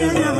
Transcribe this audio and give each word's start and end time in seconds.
ہاں 0.00 0.39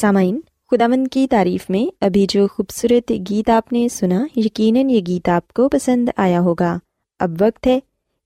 سامعین، 0.00 0.40
خداوند 0.70 1.08
کی 1.08 1.26
تعریف 1.30 1.70
میں 1.70 1.96
ابھی 2.00 2.26
جو 2.28 2.46
خوبصورت 2.46 3.12
گیت 3.30 3.50
آپ 3.50 3.72
نے 3.72 3.88
سنا، 3.88 4.26
یقیناً 4.36 4.90
یہ 4.90 5.00
گیت 5.06 5.28
آپ 5.28 5.52
کو 5.52 5.68
پسند 5.68 6.08
آیا 6.16 6.40
ہوگا۔ 6.40 6.78
اب 7.18 7.30
وقت 7.40 7.66
ہے 7.66 7.78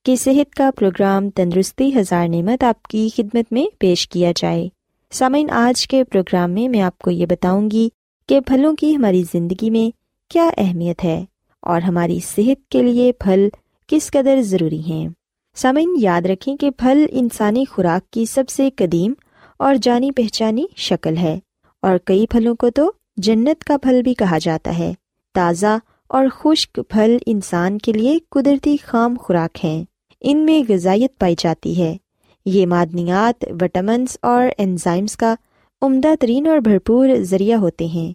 کہ 0.05 0.17
صحت 0.17 0.55
کا 0.55 0.71
پروگرام 0.79 1.31
تندرستی 1.31 1.99
ہزار 1.99 2.29
نعمت 2.29 2.65
آپ 2.65 2.83
کی 2.83 3.09
خدمت 3.17 3.53
میں 3.53 3.67
پیش 3.79 4.09
کیا 4.09 4.33
جائے۔ 4.37 4.69
سامعین، 5.13 5.51
آج 5.51 5.89
کے 5.89 6.05
پروگرام 6.05 6.51
میں 6.51 6.69
میں 6.69 6.81
آپ 6.81 6.99
کو 6.99 7.11
یہ 7.11 7.27
بتاؤں 7.27 7.71
گی 7.71 7.89
کہ 8.29 8.41
پھلوں 8.41 8.77
کی 8.77 8.97
ہماری 8.97 9.23
زندگی 9.33 9.71
میں 9.71 9.97
کیا 10.31 10.51
اہمیت 10.57 11.05
ہے 11.05 11.25
اور 11.61 11.81
ہماری 11.81 12.19
صحت 12.27 12.71
کے 12.71 12.83
لیے 12.83 13.13
پھل 13.13 13.49
کس 13.87 14.11
قدر 14.11 14.43
ضروری 14.43 14.81
ہیں۔ 14.81 15.09
سامعین، 15.57 15.95
یاد 15.99 16.23
رکھیں 16.23 16.57
کہ 16.57 16.71
پھل 16.71 17.07
انسانی 17.11 17.65
خوراک 17.71 18.13
کی 18.13 18.25
سب 18.25 18.49
سے 18.49 18.69
قدیم 18.77 19.13
اور 19.59 19.75
جانی 19.83 20.11
پہچانی 20.11 20.67
شکل 20.77 21.17
ہے۔ 21.17 21.39
اور 21.83 21.99
کئی 22.05 22.27
پھلوں 22.27 22.55
کو 22.55 22.71
تو 22.71 22.93
جنت 23.17 23.65
کا 23.65 23.77
پھل 23.79 24.03
بھی 24.03 24.15
کہا 24.15 24.39
جاتا 24.39 24.79
ہے۔ 24.79 24.93
تازہ 25.35 25.79
اور 26.09 26.27
خشک 26.39 26.81
پھل 26.89 27.17
انسان 27.27 27.79
کے 27.79 27.93
لیے 27.93 28.19
قدرتی 28.31 28.77
خام 28.83 29.15
خوراک 29.21 29.65
ہیں۔ 29.65 29.85
ان 30.21 30.39
میں 30.39 30.73
غذائیت 30.73 31.19
پائی 31.19 31.35
جاتی 31.39 31.83
ہے۔ 31.83 31.97
یہ 32.45 32.67
معدنیات 32.67 33.45
وٹامنس 33.61 34.17
اور 34.23 34.47
انزائمس 34.59 35.17
کا 35.17 35.35
عمدہ 35.83 36.09
ترین 36.21 36.47
اور 36.47 36.59
بھرپور 36.59 37.09
ذریعہ 37.21 37.59
ہوتے 37.59 37.87
ہیں۔ 37.87 38.13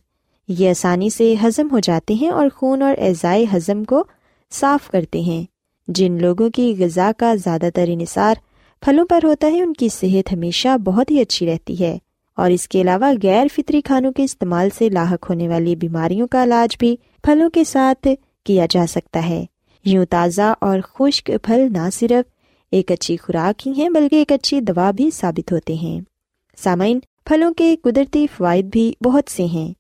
یہ 0.47 0.69
آسانی 0.69 1.09
سے 1.09 1.35
ہضم 1.43 1.67
ہو 1.71 1.79
جاتے 1.79 2.13
ہیں 2.13 2.29
اور 2.29 2.47
خون 2.55 2.81
اور 2.81 2.95
اعضائے 2.97 3.45
ہضم 3.53 3.83
کو 3.83 4.03
صاف 4.51 4.91
کرتے 4.91 5.21
ہیں۔ 5.21 5.43
جن 5.87 6.17
لوگوں 6.21 6.49
کی 6.49 6.75
غذا 6.79 7.11
کا 7.17 7.35
زیادہ 7.35 7.69
تر 7.75 7.85
انحصار 7.87 8.35
پھلوں 8.81 9.05
پر 9.05 9.19
ہوتا 9.23 9.47
ہے، 9.47 9.61
ان 9.61 9.73
کی 9.73 9.89
صحت 9.89 10.33
ہمیشہ 10.33 10.77
بہت 10.77 11.11
ہی 11.11 11.21
اچھی 11.21 11.45
رہتی 11.45 11.83
ہے۔ 11.83 11.97
اور 12.37 12.51
اس 12.51 12.67
کے 12.67 12.81
علاوہ 12.81 13.11
غیر 13.23 13.47
فطری 13.55 13.81
کھانوں 13.81 14.11
کے 14.11 14.23
استعمال 14.23 14.69
سے 14.77 14.89
لاحق 14.89 15.29
ہونے 15.29 15.47
والی 15.47 15.75
بیماریوں 15.75 16.27
کا 16.27 16.43
علاج 16.43 16.75
بھی 16.79 16.95
پھلوں 17.23 17.49
کے 17.49 17.63
ساتھ 17.63 18.07
کیا 18.45 18.65
جا 18.69 18.85
سکتا 18.89 19.29
ہے۔ 19.29 19.45
یوں 19.85 20.05
تازہ 20.05 20.53
اور 20.61 20.79
خشک 20.93 21.31
پھل 21.43 21.67
نہ 21.71 21.89
صرف 21.93 22.31
ایک 22.71 22.91
اچھی 22.91 23.17
خوراک 23.17 23.67
ہی 23.67 23.73
ہیں 23.77 23.89
بلکہ 23.89 24.15
ایک 24.15 24.31
اچھی 24.31 24.61
دوا 24.61 24.91
بھی 24.91 25.09
ثابت 25.13 25.51
ہوتے 25.51 25.73
ہیں۔ 25.73 26.01
سامعین، 26.57 26.99
پھلوں 27.25 27.53
کے 27.53 27.75
قدرتی 27.83 28.27
فوائد 28.37 28.65
بھی 28.65 28.93
بہت 29.03 29.31
سے 29.31 29.45
ہیں۔ 29.45 29.73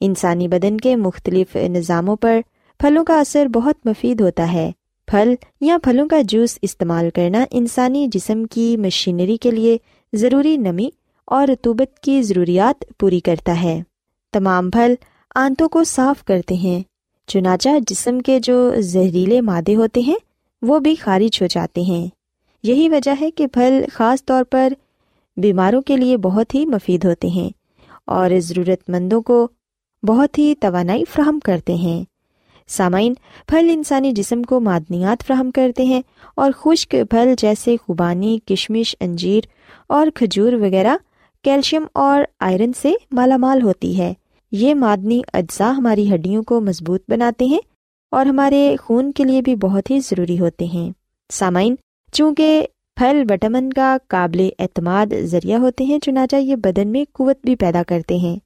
انسانی 0.00 0.48
بدن 0.48 0.76
کے 0.76 0.96
مختلف 0.96 1.56
نظاموں 1.56 2.16
پر 2.16 2.40
پھلوں 2.78 3.04
کا 3.04 3.20
اثر 3.20 3.46
بہت 3.46 3.86
مفید 3.86 4.20
ہوتا 4.20 4.52
ہے۔ 4.52 4.72
پھل 5.06 5.34
یا 5.60 5.78
پھلوں 5.82 6.08
کا 6.08 6.20
جوس 6.28 6.58
استعمال 6.62 7.10
کرنا 7.10 7.44
انسانی 7.50 8.06
جسم 8.12 8.44
کی 8.44 8.76
مشینری 8.76 9.36
کے 9.36 9.50
لیے 9.50 9.78
ضروری 10.12 10.56
نمی 10.56 10.90
اور 11.26 11.48
رتوبت 11.48 12.00
کی 12.00 12.22
ضروریات 12.22 12.84
پوری 12.98 13.20
کرتا 13.20 13.62
ہے۔ 13.62 13.82
تمام 14.32 14.70
پھل 14.70 14.94
آنتوں 15.34 15.68
کو 15.68 15.84
صاف 15.84 16.24
کرتے 16.24 16.54
ہیں۔ 16.54 16.82
چنانچہ 17.26 17.68
جسم 17.86 18.20
کے 18.20 18.40
جو 18.40 18.72
زہریلے 18.78 19.40
مادے 19.40 19.76
ہوتے 19.76 20.00
ہیں، 20.00 20.16
وہ 20.62 20.78
بھی 20.78 20.94
خارج 20.94 21.42
ہو 21.42 21.46
جاتے 21.46 21.80
ہیں۔ 21.80 22.06
یہی 22.62 22.88
وجہ 22.88 23.14
ہے 23.20 23.30
کہ 23.30 23.46
پھل 23.46 23.84
خاص 23.92 24.24
طور 24.24 24.44
پر 24.50 24.72
بیماروں 25.36 25.82
کے 25.82 25.96
لیے 25.96 26.16
بہت 26.16 26.54
ہی 26.54 26.66
مفید 26.66 27.04
ہوتے 27.04 27.28
ہیں 27.28 27.50
اور 28.06 28.30
ضرورت 28.38 28.90
مندوں 28.90 29.22
کو 29.22 29.48
بہت 30.02 30.38
ہی 30.38 30.54
توانائی 30.54 31.04
فراہم 31.14 31.38
کرتے 31.44 31.74
ہیں۔ 31.74 32.04
سامعین، 32.68 33.14
پھل 33.46 33.70
انسانی 33.72 34.12
جسم 34.12 34.42
کو 34.42 34.60
معدنیات 34.60 35.26
فراہم 35.26 35.50
کرتے 35.50 35.84
ہیں 35.84 36.02
اور 36.34 36.50
خشک 36.56 36.96
پھل 37.10 37.34
جیسے 37.38 37.76
خوبانی، 37.86 38.38
کشمش، 38.46 38.96
انجیر 39.00 39.44
اور 39.86 40.06
کھجور 40.14 40.52
وغیرہ 40.52 40.96
کیلشیم 41.42 41.84
اور 41.92 42.22
آئرن 42.40 42.72
سے 42.72 42.92
مالا 43.12 43.36
مال 43.36 43.62
ہوتی 43.62 43.98
ہے۔ 43.98 44.12
یہ 44.52 44.74
معدنی 44.74 45.20
اجزاء 45.32 45.70
ہماری 45.70 46.14
ہڈیوں 46.14 46.42
کو 46.42 46.60
مضبوط 46.60 47.02
بناتے 47.08 47.44
ہیں 47.44 47.58
اور 48.10 48.26
ہمارے 48.26 48.76
خون 48.80 49.12
کے 49.12 49.24
لیے 49.24 49.42
بھی 49.42 49.56
بہت 49.56 49.90
ہی 49.90 50.00
ضروری 50.00 50.38
ہوتے 50.38 50.64
ہیں۔ 50.64 50.90
سامعین، 51.30 51.74
چونکہ 52.12 52.66
پھل 52.96 53.22
وٹامن 53.30 53.72
کا 53.72 53.96
قابل 54.08 54.48
اعتماد 54.58 55.06
ذریعہ 55.22 55.58
ہوتے 55.58 55.84
ہیں، 55.84 55.98
چنانچہ 55.98 56.36
یہ 56.36 56.56
بدن 56.56 56.88
میں 56.88 57.04
قوت 57.12 57.36
بھی 57.44 57.56
پیدا 57.56 57.82
کرتے 57.82 58.16
ہیں۔ 58.16 58.36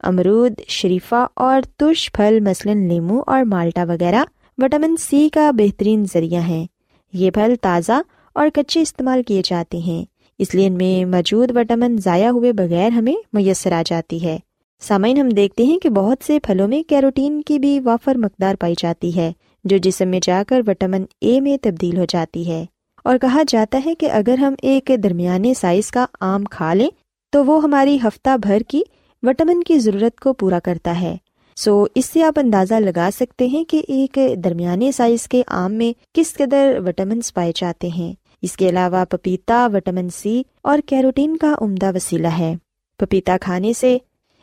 امرود، 0.00 0.52
شریفہ 0.68 1.26
اور 1.34 1.60
ترش 1.76 2.12
پھل، 2.12 2.40
مثلاً 2.40 2.88
لیمو 2.88 3.22
اور 3.26 3.42
مالٹا 3.42 3.84
وغیرہ، 3.84 4.24
وٹامن 4.58 4.96
سی 4.96 5.28
کا 5.28 5.50
بہترین 5.50 6.04
ذریعہ 6.14 6.42
ہیں۔ 6.42 6.66
یہ 7.12 7.30
پھل 7.30 7.54
تازہ 7.60 8.02
اور 8.32 8.48
کچے 8.54 8.80
استعمال 8.80 9.22
کیے 9.22 9.42
جاتے 9.44 9.78
ہیں۔ 9.78 10.11
اس 10.42 10.54
لیے 10.54 10.66
ان 10.66 10.72
میں 10.72 11.04
موجود 11.04 11.56
وٹامن 11.56 11.96
ضائع 12.04 12.28
ہوئے 12.28 12.52
بغیر 12.52 12.88
ہمیں 12.88 13.14
میسر 13.32 13.72
آ 13.72 13.82
جاتی 13.86 14.24
ہے۔ 14.24 14.38
سامعین 14.80 15.16
ہم 15.16 15.28
دیکھتے 15.28 15.64
ہیں 15.64 15.78
کہ 15.78 15.88
بہت 15.88 16.24
سے 16.26 16.40
پھلوں 16.40 16.68
میں 16.68 16.82
کیروٹین 16.82 17.42
کی 17.42 17.58
بھی 17.58 17.80
وافر 17.80 18.14
مقدار 18.14 18.54
پائی 18.54 18.74
جاتی 18.78 19.16
ہے 19.16 19.32
جو 19.64 19.76
جسم 19.76 20.08
میں 20.08 20.20
جا 20.22 20.42
کر 20.48 20.60
وٹامن 20.66 21.04
اے 21.20 21.40
میں 21.40 21.56
تبدیل 21.62 21.98
ہو 21.98 22.04
جاتی 22.08 22.50
ہے۔ 22.50 22.64
اور 23.04 23.18
کہا 23.18 23.42
جاتا 23.48 23.80
ہے 23.86 23.94
کہ 23.94 24.10
اگر 24.10 24.38
ہم 24.38 24.54
ایک 24.62 24.90
درمیانے 25.02 25.54
سائز 25.54 25.90
کا 25.90 26.06
آم 26.20 26.44
کھا 26.44 26.74
لیں 26.74 26.88
تو 27.32 27.44
وہ 27.44 27.62
ہماری 27.62 27.98
ہفتہ 28.04 28.36
بھر 28.42 28.62
کی 28.68 28.82
وٹامن 29.22 29.62
کی 29.62 29.78
ضرورت 29.78 30.20
کو 30.20 30.32
پورا 30.32 30.58
کرتا 30.58 31.00
ہے۔ 31.00 31.16
سو 31.56 31.86
اس 31.94 32.06
سے 32.06 32.22
آپ 32.22 32.38
اندازہ 32.38 32.74
لگا 32.74 33.08
سکتے 33.14 33.46
ہیں 33.46 33.64
کہ 33.64 33.82
ایک 33.88 34.18
درمیانے 34.44 34.92
سائز 34.92 35.28
کے 35.28 35.42
آم 35.46 35.72
میں 35.72 35.92
کس 36.14 36.34
قدر 36.34 36.78
وٹامنس 36.86 37.34
پائے 37.34 37.52
جاتے 37.54 37.88
ہیں۔ 37.88 38.21
اس 38.42 38.56
کے 38.56 38.68
علاوہ 38.68 39.04
پپیتا، 39.04 39.68
وٹامن 39.72 40.08
سی 40.08 40.42
اور 40.62 40.78
کیروٹین 40.86 41.36
کا 41.36 41.54
عمدہ 41.60 41.90
وسیلہ 41.94 42.28
ہے۔ 42.28 42.56
پپیتا 42.98 43.36
کھانے 43.40 43.72
سے 43.72 43.98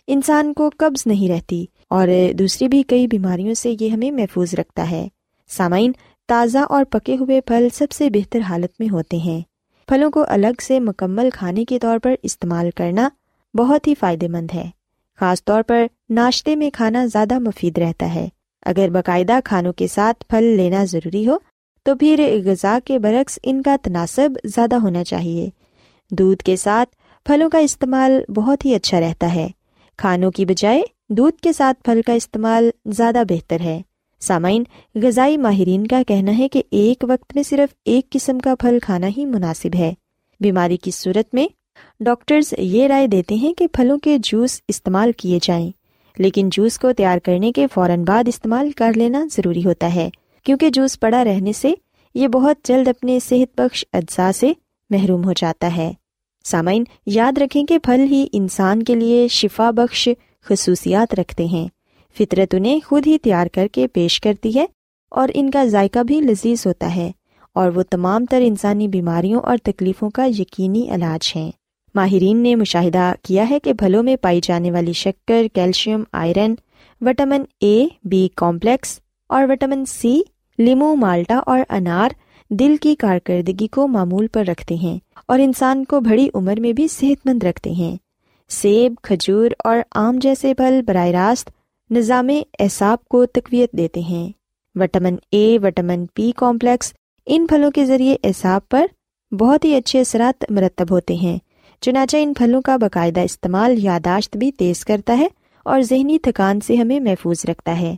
انسان 0.08 0.54
کو 0.54 0.70
قبض 0.78 1.04
نہیں 1.06 1.32
رہتی 1.32 1.66
اور 1.90 2.08
دوسری 2.34 2.68
بھی 2.68 2.84
کئی 2.84 3.08
بیماریوں 3.08 3.54
سے 3.54 3.76
یہ 3.80 3.90
ہمیں 3.90 4.12
محفوظ 4.12 4.54
رکھتا 4.54 4.92
ہے۔ 4.92 5.08
سامعین، 5.48 5.92
تازہ 6.28 6.58
اور 6.58 6.84
پکے 6.84 7.18
ہوئے 7.20 7.42
پھل 7.42 7.68
سب 7.74 7.92
سے 7.92 8.10
بہتر 8.10 8.40
حالت 8.40 8.82
میں 8.82 8.90
ہوتے 8.92 9.18
ہیں۔ 9.18 9.42
پھلوں 9.88 10.12
کو 10.12 10.26
الگ 10.28 10.62
سے 10.62 10.80
مکمل 10.80 11.30
کھانے 11.34 11.66
کے 11.66 11.80
طور 11.80 12.00
پر 12.00 12.16
استعمال 12.24 12.70
کرنا 12.76 13.10
بہت 13.54 13.88
ہی 13.88 13.94
فائدے 13.96 14.28
مند 14.28 14.52
ہے۔ 14.56 14.70
خاص 15.20 15.46
طور 15.46 15.64
پر 15.68 15.86
ناشتے 16.10 16.56
میں 16.56 16.70
کھانا 16.74 17.06
زیادہ 17.06 17.40
مفید 17.40 17.78
رہتا 17.78 18.14
ہے۔ 18.14 18.28
اگر 18.66 18.90
باقاعدہ 18.90 19.40
کھانوں 19.46 19.74
کے 19.74 19.88
ساتھ 19.88 20.26
پھل 20.30 20.44
لینا 20.44 20.86
ضروری 20.86 21.28
ہو 21.28 21.38
تو 21.90 21.96
پھر 21.96 22.42
غذا 22.46 22.80
کے 22.86 23.00
برعکس 23.00 23.40
ان 23.44 23.62
کا 23.62 23.76
تناسب 23.82 24.30
زیادہ 24.44 24.76
ہونا 24.76 25.04
چاہیے۔ 25.04 25.50
دودھ 26.12 26.44
کے 26.44 26.56
ساتھ 26.56 26.90
پھلوں 27.26 27.50
کا 27.50 27.58
استعمال 27.58 28.32
بہت 28.32 28.66
ہی 28.66 28.76
اچھا 28.76 29.00
رہتا 29.00 29.36
ہے۔ 29.36 29.48
کھانوں 29.98 30.32
کی 30.32 30.46
بجائے 30.46 30.82
دودھ 31.10 31.42
کے 31.42 31.54
ساتھ 31.54 31.84
پھل 31.84 32.02
کا 32.06 32.14
استعمال 32.14 32.70
زیادہ 32.86 33.24
بہتر 33.30 33.60
ہے۔ 33.60 33.82
سامعین، 34.20 34.64
غذائی 34.96 35.38
ماہرین 35.38 35.88
کا 35.88 36.02
کہنا 36.08 36.38
ہے 36.38 36.50
کہ 36.50 36.64
ایک 36.72 37.06
وقت 37.08 37.36
میں 37.36 37.44
صرف 37.44 37.76
ایک 37.86 38.10
قسم 38.10 38.40
کا 38.40 38.56
پھل 38.56 38.78
کھانا 38.82 39.08
ہی 39.18 39.26
مناسب 39.26 39.76
ہے۔ 39.76 39.94
بیماری 40.40 40.78
کی 40.78 40.92
صورت 40.92 41.34
میں 41.34 41.48
ڈاکٹرز 42.00 42.54
یہ 42.58 42.88
رائے 42.88 43.08
دیتے 43.08 43.36
ہیں 43.36 43.54
کہ 43.54 43.68
پھلوں 43.68 43.98
کے 43.98 44.18
جوس 44.24 44.62
استعمال 44.68 45.12
کیے 45.12 45.40
جائیں، 45.42 45.72
لیکن 46.18 46.50
جوس 46.52 46.80
کو 46.80 46.92
تیار 46.94 47.18
کرنے 47.18 47.52
کے 47.52 47.68
فوراً 47.74 48.04
بعد 48.04 48.24
استعمال 48.28 48.72
کر 48.72 48.92
لینا 48.96 49.26
ضروری 49.32 49.66
ہوتا 49.66 49.96
ہے۔ 49.96 50.10
کیونکہ 50.44 50.70
جوس 50.70 51.00
پڑا 51.00 51.24
رہنے 51.24 51.54
سے 51.54 51.74
یہ 52.14 52.28
بہت 52.28 52.58
جلد 52.64 52.88
اپنے 52.88 53.20
صحت 53.20 53.62
بخش 53.62 53.86
اجزاء 53.94 54.32
سے 54.32 54.54
محروم 54.90 55.26
ہو 55.26 55.34
جاتا 55.34 55.76
ہے۔ 55.78 55.94
سامعین، 56.44 56.84
یاد 57.06 57.38
رکھیں 57.38 57.66
کہ 57.66 57.80
پھل 57.80 58.00
ہی 58.00 58.28
انسان 58.34 58.84
کے 58.84 58.96
لیے 58.96 59.28
شفا 59.28 59.72
بخش 59.72 60.10
خصوصیات 60.46 61.14
رکھتے 61.14 61.46
ہیں۔ 61.46 61.68
فطرت 62.18 62.56
انہیں 62.56 62.80
خود 62.86 63.08
ہی 63.08 63.18
تیار 63.18 63.48
کر 63.48 63.68
کے 63.68 63.88
پیش 63.88 64.22
کرتی 64.22 64.60
ہے 64.60 64.66
اور 65.12 65.30
ان 65.34 65.52
کا 65.52 65.66
ذائقہ 65.66 66.00
بھی 66.00 66.22
لذیذ 66.22 66.68
ہوتا 66.68 66.96
ہے 66.96 67.12
اور 67.54 67.72
وہ 67.76 67.84
تمام 67.90 68.26
تر 68.26 68.42
انسانی 68.46 68.88
بیماریوں 68.88 69.42
اور 69.42 69.58
تکلیفوں 69.64 70.10
کا 70.10 70.26
یقینی 70.26 70.90
علاج 70.90 71.34
ہیں۔ 71.36 71.52
ماہرین 71.96 72.38
نے 72.38 72.56
مشاہدہ 72.56 73.14
کیا 73.24 73.50
ہے 73.50 73.60
کہ 73.60 73.74
پھلوں 73.74 74.04
میں 74.04 74.16
پائی 74.16 74.40
جانے 74.44 74.72
والی 74.72 74.94
شکر، 74.94 75.44
calcium, 75.54 76.04
iron, 76.14 76.54
vitamin 77.02 77.44
A 77.60 77.88
B 78.04 78.28
complex 78.36 79.00
اور 79.30 79.44
وٹامن 79.50 79.86
سی، 79.86 80.22
لیمو، 80.58 80.96
مالٹا 80.96 81.40
اور 81.46 81.60
انار 81.70 82.10
دل 82.50 82.76
کی 82.82 82.96
کارکردگی 82.96 83.68
کو 83.68 83.88
معمول 83.88 84.28
پر 84.28 84.46
رکھتے 84.46 84.76
ہیں 84.76 85.00
اور 85.28 85.40
انسان 85.40 85.86
کو 85.86 86.00
بڑی 86.00 86.30
عمر 86.34 86.60
میں 86.60 86.74
بھی 86.74 86.88
صحت 86.88 87.28
مند 87.28 87.44
رکھتے 87.44 87.72
ہیں۔ 87.72 87.98
سیب، 88.50 88.94
کھجور 89.04 89.52
اور 89.64 89.78
آم 89.96 90.20
جیسے 90.22 90.54
پھل 90.54 90.82
براہ 90.88 91.08
راست 91.08 91.50
نظام 91.90 92.30
اعصاب 92.60 93.06
کو 93.06 93.26
تقویت 93.26 93.72
دیتے 93.72 94.00
ہیں۔ 94.00 94.32
Vitamin 94.76 95.16
A, 95.32 95.58
vitamin 95.64 96.06
B 96.14 96.32
complex 96.36 96.94
ان 97.26 97.48
پھلوں 97.48 97.72
کے 97.72 97.86
ذریعے 97.86 98.16
اعصاب 98.24 98.70
پر 98.70 98.86
بہت 99.34 99.66
ہی 99.66 99.76
اچھے 99.76 100.02
اثرات 100.02 100.46
مرتب 100.50 100.86
ہوتے 100.90 101.16
ہیں۔ 101.16 101.38
چنانچہ 101.82 102.18
ان 102.20 102.34
پھلوں 102.34 102.62
کا 102.62 102.78
باقاعدہ 102.78 103.20
استعمال 103.20 103.84
یاداشت 103.84 104.38
بھی 104.38 104.52
تیز 104.52 104.86
کرتا 104.86 105.18
ہے 105.18 105.28
اور 105.66 105.82
ذہنی 105.82 106.20
تھکان 106.20 106.60
سے 106.60 106.76
ہمیں 106.76 107.00
محفوظ 107.00 107.46
رکھتا 107.50 107.80
ہے۔ 107.80 107.96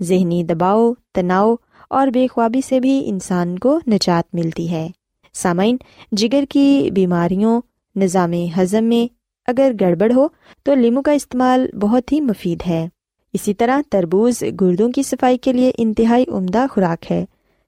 ذہنی 0.00 0.44
دباؤ، 0.44 0.92
تناؤ 1.14 1.54
اور 1.90 2.06
بے 2.06 2.26
خوابی 2.26 2.60
سے 2.60 2.80
بھی 2.80 3.02
انسان 3.06 3.58
کو 3.58 3.80
نجات 3.86 4.34
ملتی 4.34 4.70
ہے۔ 4.70 4.88
سامعین، 5.32 5.76
جگر 6.12 6.44
کی 6.48 6.90
بیماریوں، 6.94 7.60
نظام 7.96 8.32
ہضم 8.32 8.84
میں 8.84 9.12
اگر 9.46 9.72
گڑبڑ 9.80 10.12
ہو 10.12 10.28
تو 10.62 10.74
لیمو 10.74 11.02
کا 11.02 11.12
استعمال 11.12 11.66
بہت 11.82 12.12
ہی 12.12 12.20
مفید 12.20 12.62
ہے۔ 12.66 12.88
اسی 13.32 13.54
طرح 13.54 13.80
تربوز 13.90 14.42
گردوں 14.60 14.90
کی 14.90 15.02
صفائی 15.02 15.38
کے 15.38 15.52
لیے 15.52 15.70
انتہائی 15.78 16.24
عمدہ 16.28 16.66
خوراک 16.70 17.12
ہے۔ 17.12 17.24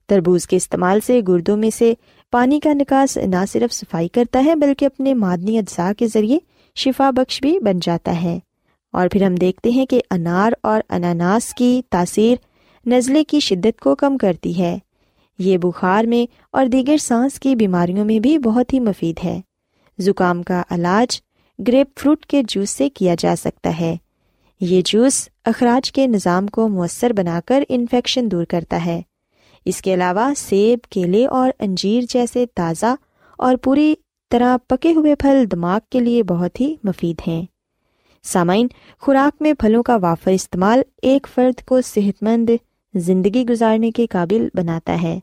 تربوز 0.06 0.46
کے 0.46 0.56
استعمال 0.56 1.00
سے 1.00 1.20
گردوں 1.28 1.56
میں 1.56 1.70
سے 1.70 1.94
پانی 2.30 2.60
کا 2.60 2.72
نکاس 2.72 3.16
نہ 3.16 3.44
صرف 3.52 3.72
صفائی 3.72 4.08
کرتا 4.08 4.42
ہے 4.44 4.54
بلکہ 4.54 4.84
اپنے 4.84 5.14
معدنی 5.14 5.58
اجزاء 5.58 5.92
کے 5.92 6.06
ذریعے 6.06 6.38
شفا 6.76 7.10
بخش 7.10 7.40
بھی 7.40 7.58
بن 7.58 7.78
جاتا 7.82 8.22
ہے۔ 8.22 8.38
اور 8.94 9.08
پھر 9.08 9.22
ہم 9.22 9.34
دیکھتے 9.34 9.70
ہیں 9.70 9.86
کہ 9.86 10.00
انار 10.10 10.52
اور 10.62 10.80
اناناس 10.90 11.54
کی 11.54 11.82
تاثیر 11.90 12.36
نزلے 12.88 13.24
کی 13.24 13.40
شدت 13.40 13.80
کو 13.80 13.94
کم 13.94 14.16
کرتی 14.16 14.58
ہے۔ 14.58 14.78
یہ 15.38 15.58
بخار 15.58 16.04
میں 16.04 16.32
اور 16.50 16.66
دیگر 16.66 16.96
سانس 16.96 17.40
کی 17.40 17.56
بیماریوں 17.56 18.04
میں 18.04 18.18
بھی 18.18 18.38
بہت 18.38 18.72
ہی 18.72 18.80
مفید 18.80 19.24
ہے۔ 19.24 19.40
زکام 19.98 20.42
کا 20.42 20.62
علاج 20.70 21.20
گریپ 21.68 21.98
فروٹ 21.98 22.26
کے 22.26 22.42
جوس 22.48 22.70
سے 22.70 22.88
کیا 22.88 23.14
جا 23.18 23.34
سکتا 23.38 23.80
ہے۔ 23.80 23.96
یہ 24.60 24.82
جوس 24.84 25.28
اخراج 25.44 25.92
کے 25.92 26.06
نظام 26.06 26.46
کو 26.46 26.68
مؤثر 26.68 27.12
بنا 27.12 27.40
کر 27.46 27.64
انفیکشن 27.68 28.30
دور 28.30 28.44
کرتا 28.44 28.84
ہے۔ 28.84 29.02
اس 29.64 29.82
کے 29.82 29.94
علاوہ 29.94 30.32
سیب، 30.36 30.78
کیلے 30.90 31.26
اور 31.26 31.50
انجیر 31.58 32.02
جیسے 32.08 32.46
تازہ 32.54 32.94
اور 33.38 33.56
پوری 33.56 33.94
طرح 34.30 34.56
پکے 34.68 34.92
ہوئے 34.92 35.14
پھل 35.14 35.44
دماغ 35.50 35.78
کے 35.90 36.00
لیے 36.00 36.22
بہت 36.22 36.60
ہی 36.60 36.74
مفید 36.84 37.16
ہیں۔ 37.28 37.44
سامعین، 38.24 38.66
خوراک 39.00 39.42
میں 39.42 39.52
پھلوں 39.52 39.82
کا 39.82 39.96
وافر 39.96 40.30
استعمال 40.30 40.82
ایک 41.02 41.26
فرد 41.34 41.64
کو 41.64 41.80
صحت 41.80 42.22
مند 42.22 42.50
زندگی 42.94 43.46
گزارنے 43.46 43.90
کے 43.90 44.06
قابل 44.06 44.48
بناتا 44.54 45.02
ہے۔ 45.02 45.20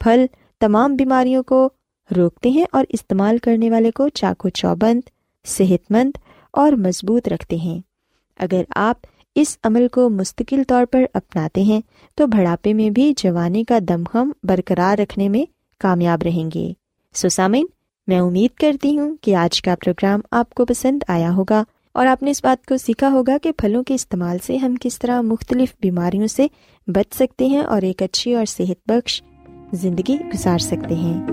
پھل 0.00 0.26
تمام 0.60 0.96
بیماریوں 0.96 1.42
کو 1.42 1.68
روکتے 2.16 2.48
ہیں 2.48 2.64
اور 2.72 2.84
استعمال 2.88 3.38
کرنے 3.38 3.70
والے 3.70 3.90
کو 3.90 4.08
چاقو 4.08 4.48
چوبند 4.48 5.00
صحت 5.46 5.90
مند 5.90 6.18
اور 6.50 6.72
مضبوط 6.72 7.28
رکھتے 7.28 7.56
ہیں۔ 7.56 7.80
اگر 8.38 8.62
آپ 8.76 8.96
اس 9.34 9.58
عمل 9.62 9.88
کو 9.88 10.10
مستقل 10.10 10.62
طور 10.68 10.84
پر 10.84 11.04
اپناتے 11.14 11.62
ہیں، 11.62 11.80
تو 12.14 12.26
بڑھاپے 12.26 12.74
میں 12.74 12.90
بھی 12.90 13.12
جوانی 13.16 13.64
کا 13.64 13.78
دمخم 13.88 14.30
برقرار 14.42 15.00
رکھنے 15.00 15.28
میں 15.28 15.44
کامیاب 15.80 16.22
رہیں 16.22 16.50
گے۔ 16.54 16.72
سسامین 17.14 17.66
میں 18.06 18.20
امید 18.20 18.58
کرتی 18.58 18.98
ہوں 18.98 19.16
کہ 19.20 19.34
آج 19.34 19.62
کا 19.62 19.74
پروگرام 19.84 20.20
آپ 20.30 20.54
کو 20.54 20.64
پسند 20.64 21.02
آیا 21.08 21.32
ہوگا۔ 21.34 21.64
اور 21.96 22.06
آپ 22.06 22.22
نے 22.22 22.30
اس 22.30 22.44
بات 22.44 22.66
کو 22.66 22.76
سیکھا 22.76 23.10
ہوگا 23.10 23.36
کہ 23.42 23.52
پھلوں 23.52 23.82
کے 23.82 23.94
استعمال 23.94 24.36
سے 24.42 24.56
ہم 24.56 24.74
کس 24.80 24.98
طرح 24.98 25.20
مختلف 25.20 25.74
بیماریوں 25.80 26.26
سے 26.26 26.46
بچ 26.86 27.14
سکتے 27.14 27.46
ہیں 27.46 27.62
اور 27.62 27.82
ایک 27.82 28.02
اچھی 28.02 28.34
اور 28.34 28.44
صحت 28.44 28.90
بخش 28.90 29.22
زندگی 29.72 30.16
گزار 30.34 30.58
سکتے 30.58 30.94
ہیں۔ 30.94 31.26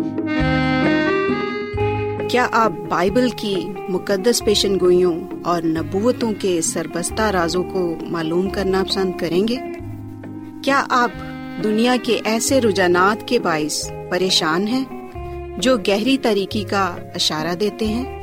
کیا 2.29 2.47
آپ 2.51 2.71
بائبل 2.89 3.29
کی 3.29 3.55
مقدس 3.89 4.45
پیشن 4.45 4.79
گوئیوں 4.79 5.19
اور 5.43 5.61
نبوتوں 5.61 6.33
کے 6.39 6.61
سربستہ 6.61 7.21
رازوں 7.21 7.63
کو 7.63 7.95
معلوم 8.01 8.49
کرنا 8.49 8.83
پسند 8.89 9.11
کریں 9.19 9.47
گے؟ 9.47 9.55
کیا 10.63 10.83
آپ 10.89 11.11
دنیا 11.63 11.95
کے 12.03 12.19
ایسے 12.23 12.61
رجحانات 12.61 13.27
کے 13.27 13.39
باعث 13.39 13.91
پریشان 14.09 14.67
ہیں 14.67 15.11
جو 15.57 15.77
گہری 15.77 16.17
طریقے 16.17 16.63
کا 16.63 16.95
اشارہ 17.15 17.55
دیتے 17.55 17.85
ہیں؟ 17.85 18.22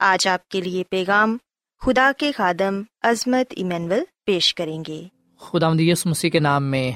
آج 0.00 0.28
آپ 0.28 0.48
کے 0.48 0.60
لیے 0.60 0.84
پیغام 0.90 1.36
خدا 1.80 2.10
کے 2.18 2.32
خادم 2.32 2.82
عظمت 3.02 3.52
ایمینول 3.56 4.00
پیش 4.26 4.54
کریں 4.54 4.82
گے۔ 4.88 5.02
خدا 5.40 5.68
مدیس 5.68 6.06
مسیح 6.06 6.30
کے 6.30 6.40
نام 6.40 6.64
میں 6.64 6.92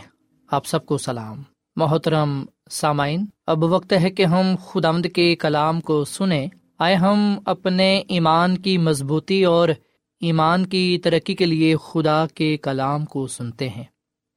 آپ 0.50 0.66
سب 0.66 0.86
کو 0.86 0.98
سلام۔ 0.98 1.42
محترم 1.76 2.44
سامعین، 2.70 3.24
اب 3.46 3.64
وقت 3.64 3.92
ہے 3.92 4.10
کہ 4.10 4.24
ہم 4.24 4.54
خدا 4.66 4.90
مد 4.90 5.06
کے 5.14 5.36
کلام 5.36 5.80
کو 5.80 6.04
سنیں۔ 6.04 6.46
آئے 6.78 6.94
ہم 6.94 7.38
اپنے 7.44 8.02
ایمان 8.08 8.58
کی 8.58 8.78
مضبوطی 8.78 9.44
اور 9.44 9.68
ایمان 10.20 10.66
کی 10.66 10.98
ترقی 11.04 11.34
کے 11.34 11.46
لیے 11.46 11.76
خدا 11.84 12.26
کے 12.34 12.56
کلام 12.56 13.04
کو 13.04 13.26
سنتے 13.26 13.68
ہیں۔ 13.68 13.84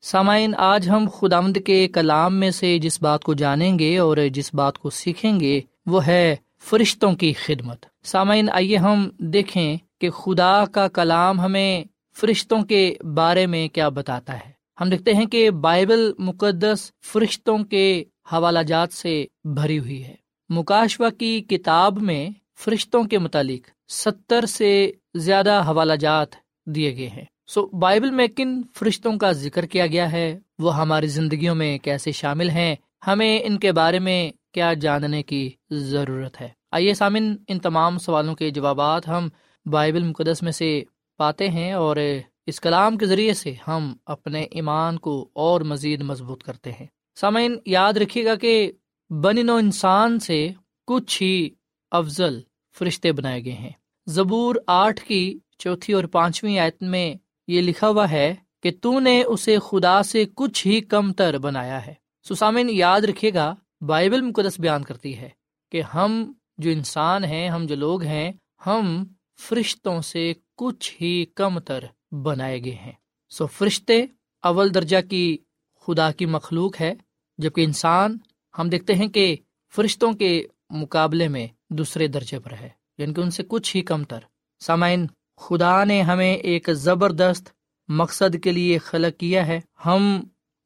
سامعین، 0.02 0.56
آج 0.58 0.90
ہم 0.90 1.08
خدامد 1.14 1.58
کے 1.66 1.88
کلام 1.88 2.36
میں 2.36 2.52
سے 2.52 2.80
جس 2.80 3.02
بات 3.02 3.24
کو 3.24 3.34
جانیں 3.34 3.80
گے 3.80 3.98
اور 3.98 4.18
جس 4.34 4.54
بات 4.54 4.78
کو 4.78 4.90
سیکھیں 4.90 5.40
گے 5.40 5.62
وہ 5.86 6.06
ہے 6.08 6.36
فرشتوں 6.66 7.14
کی 7.14 7.34
خدمت۔ 7.34 7.86
سامعین، 8.04 8.50
آئیے 8.50 8.78
ہم 8.78 9.10
دیکھیں 9.20 9.78
کہ 10.02 10.10
خدا 10.10 10.66
کا 10.66 10.88
کلام 10.88 11.40
ہمیں 11.40 11.84
فرشتوں 12.18 12.62
کے 12.62 12.96
بارے 13.14 13.46
میں 13.46 13.68
کیا 13.68 13.90
بتاتا 13.90 14.34
ہے۔ 14.34 14.52
ہم 14.82 14.90
دیکھتے 14.90 15.14
ہیں 15.14 15.26
کہ 15.26 15.50
بائبل 15.50 16.12
مقدس 16.20 16.92
فرشتوں 17.06 17.58
کے 17.58 18.04
حوالہ 18.34 18.60
جات 18.60 18.94
سے 18.94 19.26
بھری 19.44 19.80
ہوئی 19.80 20.04
ہے۔ 20.04 20.16
مکاشوا 20.50 21.10
کی 21.10 21.42
کتاب 21.42 22.02
میں 22.02 22.30
فرشتوں 22.58 23.04
کے 23.04 23.18
متعلق 23.18 23.92
ستر 23.92 24.46
سے 24.46 24.92
زیادہ 25.16 25.64
حوالہ 25.68 25.94
جات 25.94 26.28
دیے 26.66 26.98
گئے 26.98 27.10
ہیں۔ 27.10 27.26
سو، 27.48 27.68
بائبل 27.68 28.12
میں 28.12 28.28
کن 28.28 28.62
فرشتوں 28.76 29.18
کا 29.18 29.32
ذکر 29.32 29.66
کیا 29.66 29.88
گیا 29.88 30.12
ہے؟ 30.12 30.40
وہ 30.60 30.78
ہماری 30.78 31.08
زندگیوں 31.08 31.56
میں 31.56 31.78
کیسے 31.78 32.12
شامل 32.12 32.50
ہیں؟ 32.50 32.76
ہمیں 33.08 33.40
ان 33.44 33.60
کے 33.60 33.72
بارے 33.72 34.00
میں 34.00 34.32
کیا 34.56 34.74
جاننے 34.74 35.24
کی 35.24 35.50
ضرورت 35.70 36.42
ہے۔ 36.42 36.50
آئیے 36.72 36.94
سامن 36.94 37.36
ان 37.48 37.60
تمام 37.60 37.98
سوالوں 37.98 38.36
کے 38.36 38.50
جوابات 38.50 39.08
ہم 39.08 39.28
بائبل 39.66 40.04
مقدس 40.04 40.44
میں 40.44 40.52
سے 40.52 40.84
پاتے 41.18 41.50
ہیں 41.50 41.72
اور 41.74 41.98
اس 42.46 42.60
کلام 42.62 42.98
کے 42.98 43.06
ذریعے 43.06 43.34
سے 43.34 43.54
ہم 43.68 43.94
اپنے 44.06 44.42
ایمان 44.42 44.98
کو 44.98 45.30
اور 45.34 45.62
مزید 45.62 46.02
مضبوط 46.02 46.44
کرتے 46.44 46.72
ہیں۔ 46.72 46.88
سامعین، 47.16 47.56
یاد 47.66 47.94
رکھیے 47.94 48.26
گا 48.26 48.36
کہ 48.36 48.72
بن 49.10 49.46
نو 49.46 49.56
انسان 49.56 50.20
سے 50.20 50.50
کچھ 50.88 51.24
ہی 51.24 51.50
افضل 51.92 52.42
فرشتے 52.78 53.12
بنائے 53.12 53.46
گئے 53.46 53.54
ہیں۔ 53.54 53.76
زبور 54.08 54.56
آٹھ 54.68 55.02
کی 55.02 55.40
چوتھی 55.58 55.94
اور 55.94 56.04
پانچویں 56.04 56.60
آیت 56.60 56.84
میں 56.84 57.14
یہ 57.48 57.62
لکھا 57.62 57.90
ہوا 57.90 58.12
ہے 58.12 58.36
کہ 58.64 58.72
تو 58.82 59.00
نے 59.00 59.24
اسے 59.24 59.58
خدا 59.60 60.04
سے 60.04 60.26
کچھ 60.36 60.68
ہی 60.68 60.82
کم 60.82 61.14
تر 61.14 61.38
بنایا 61.38 61.86
ہے۔ 61.86 61.94
سسامن 62.30 62.68
یاد 62.70 63.02
رکھے 63.02 63.34
گا 63.34 63.56
بائبل 63.82 64.22
مقدس 64.22 64.60
بیان 64.60 64.84
کرتی 64.84 65.18
ہے 65.18 65.30
کہ 65.72 65.82
ہم 65.82 66.34
جو 66.58 66.70
انسان 66.70 67.24
ہیں، 67.24 67.50
ہم 67.50 67.66
جو 67.66 67.76
لوگ 67.76 68.04
ہیں، 68.04 68.32
ہم 68.66 69.04
فرشتوں 69.40 70.02
سے 70.02 70.34
کچھ 70.58 71.02
ہی 71.02 71.26
کم 71.26 71.60
تر 71.60 71.84
بنائے 72.12 72.64
گئے 72.64 72.76
ہیں۔ 72.76 72.92
سو 73.30 73.48
فرشتے 73.48 74.06
اول 74.42 74.74
درجہ 74.74 74.98
کی 75.10 75.38
خدا 75.82 76.12
کی 76.12 76.26
مخلوق 76.26 76.82
ہے، 76.82 76.94
جبکہ 77.38 77.62
انسان 77.62 78.18
ہم 78.60 78.70
دیکھتے 78.70 78.96
ہیں 78.96 79.08
کہ 79.08 79.36
فرشتوں 79.76 80.14
کے 80.14 80.44
مقابلے 80.70 81.28
میں 81.28 81.48
دوسرے 81.70 82.08
درجے 82.08 82.40
پر 82.40 82.54
ہے 82.54 82.70
یعنی 82.98 83.14
کہ 83.14 83.22
ان 83.22 83.32
سے 83.32 83.44
کچھ 83.48 83.76
ہی 83.76 83.82
کم 83.82 84.04
تر۔ 84.04 84.20
سامعین، 84.60 85.08
خدا 85.38 85.84
نے 85.84 86.02
ہمیں 86.02 86.34
ایک 86.34 86.70
زبردست 86.74 87.50
مقصد 87.88 88.36
کے 88.44 88.52
لیے 88.52 88.78
خلق 88.78 89.20
کیا 89.20 89.48
ہے۔ 89.48 89.62
ہم 89.86 90.24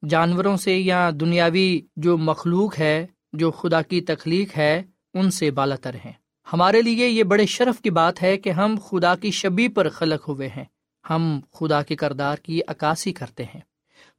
جانوروں 0.10 0.58
سے 0.58 0.78
یا 0.78 1.12
دنیاوی 1.20 1.82
جو 1.96 2.18
مخلوق 2.18 2.80
ہے، 2.80 3.08
جو 3.34 3.52
خدا 3.52 3.82
کی 3.82 4.02
تخلیق 4.02 4.58
ہے، 4.58 4.84
ان 5.14 5.32
سے 5.32 5.52
بالا 5.52 5.76
تر 5.76 5.96
ہیں۔ 6.06 6.12
ہمارے 6.54 6.82
لیے 6.82 7.08
یہ 7.08 7.24
بڑے 7.24 7.46
شرف 7.46 7.82
کی 7.82 7.90
بات 7.90 8.24
ہے 8.24 8.38
کہ 8.38 8.50
ہم 8.50 8.76
خدا 8.90 9.16
کی 9.16 9.32
شبی 9.32 9.68
پر 9.68 9.90
خلق 9.90 10.30
ہوئے 10.30 10.48
ہیں۔ 10.48 10.64
ہم 11.10 11.40
خدا 11.54 11.82
کے 11.82 11.96
کردار 11.96 12.38
کی 12.38 12.62
عکاسی 12.68 13.14
کرتے 13.14 13.44
ہیں۔ 13.44 13.62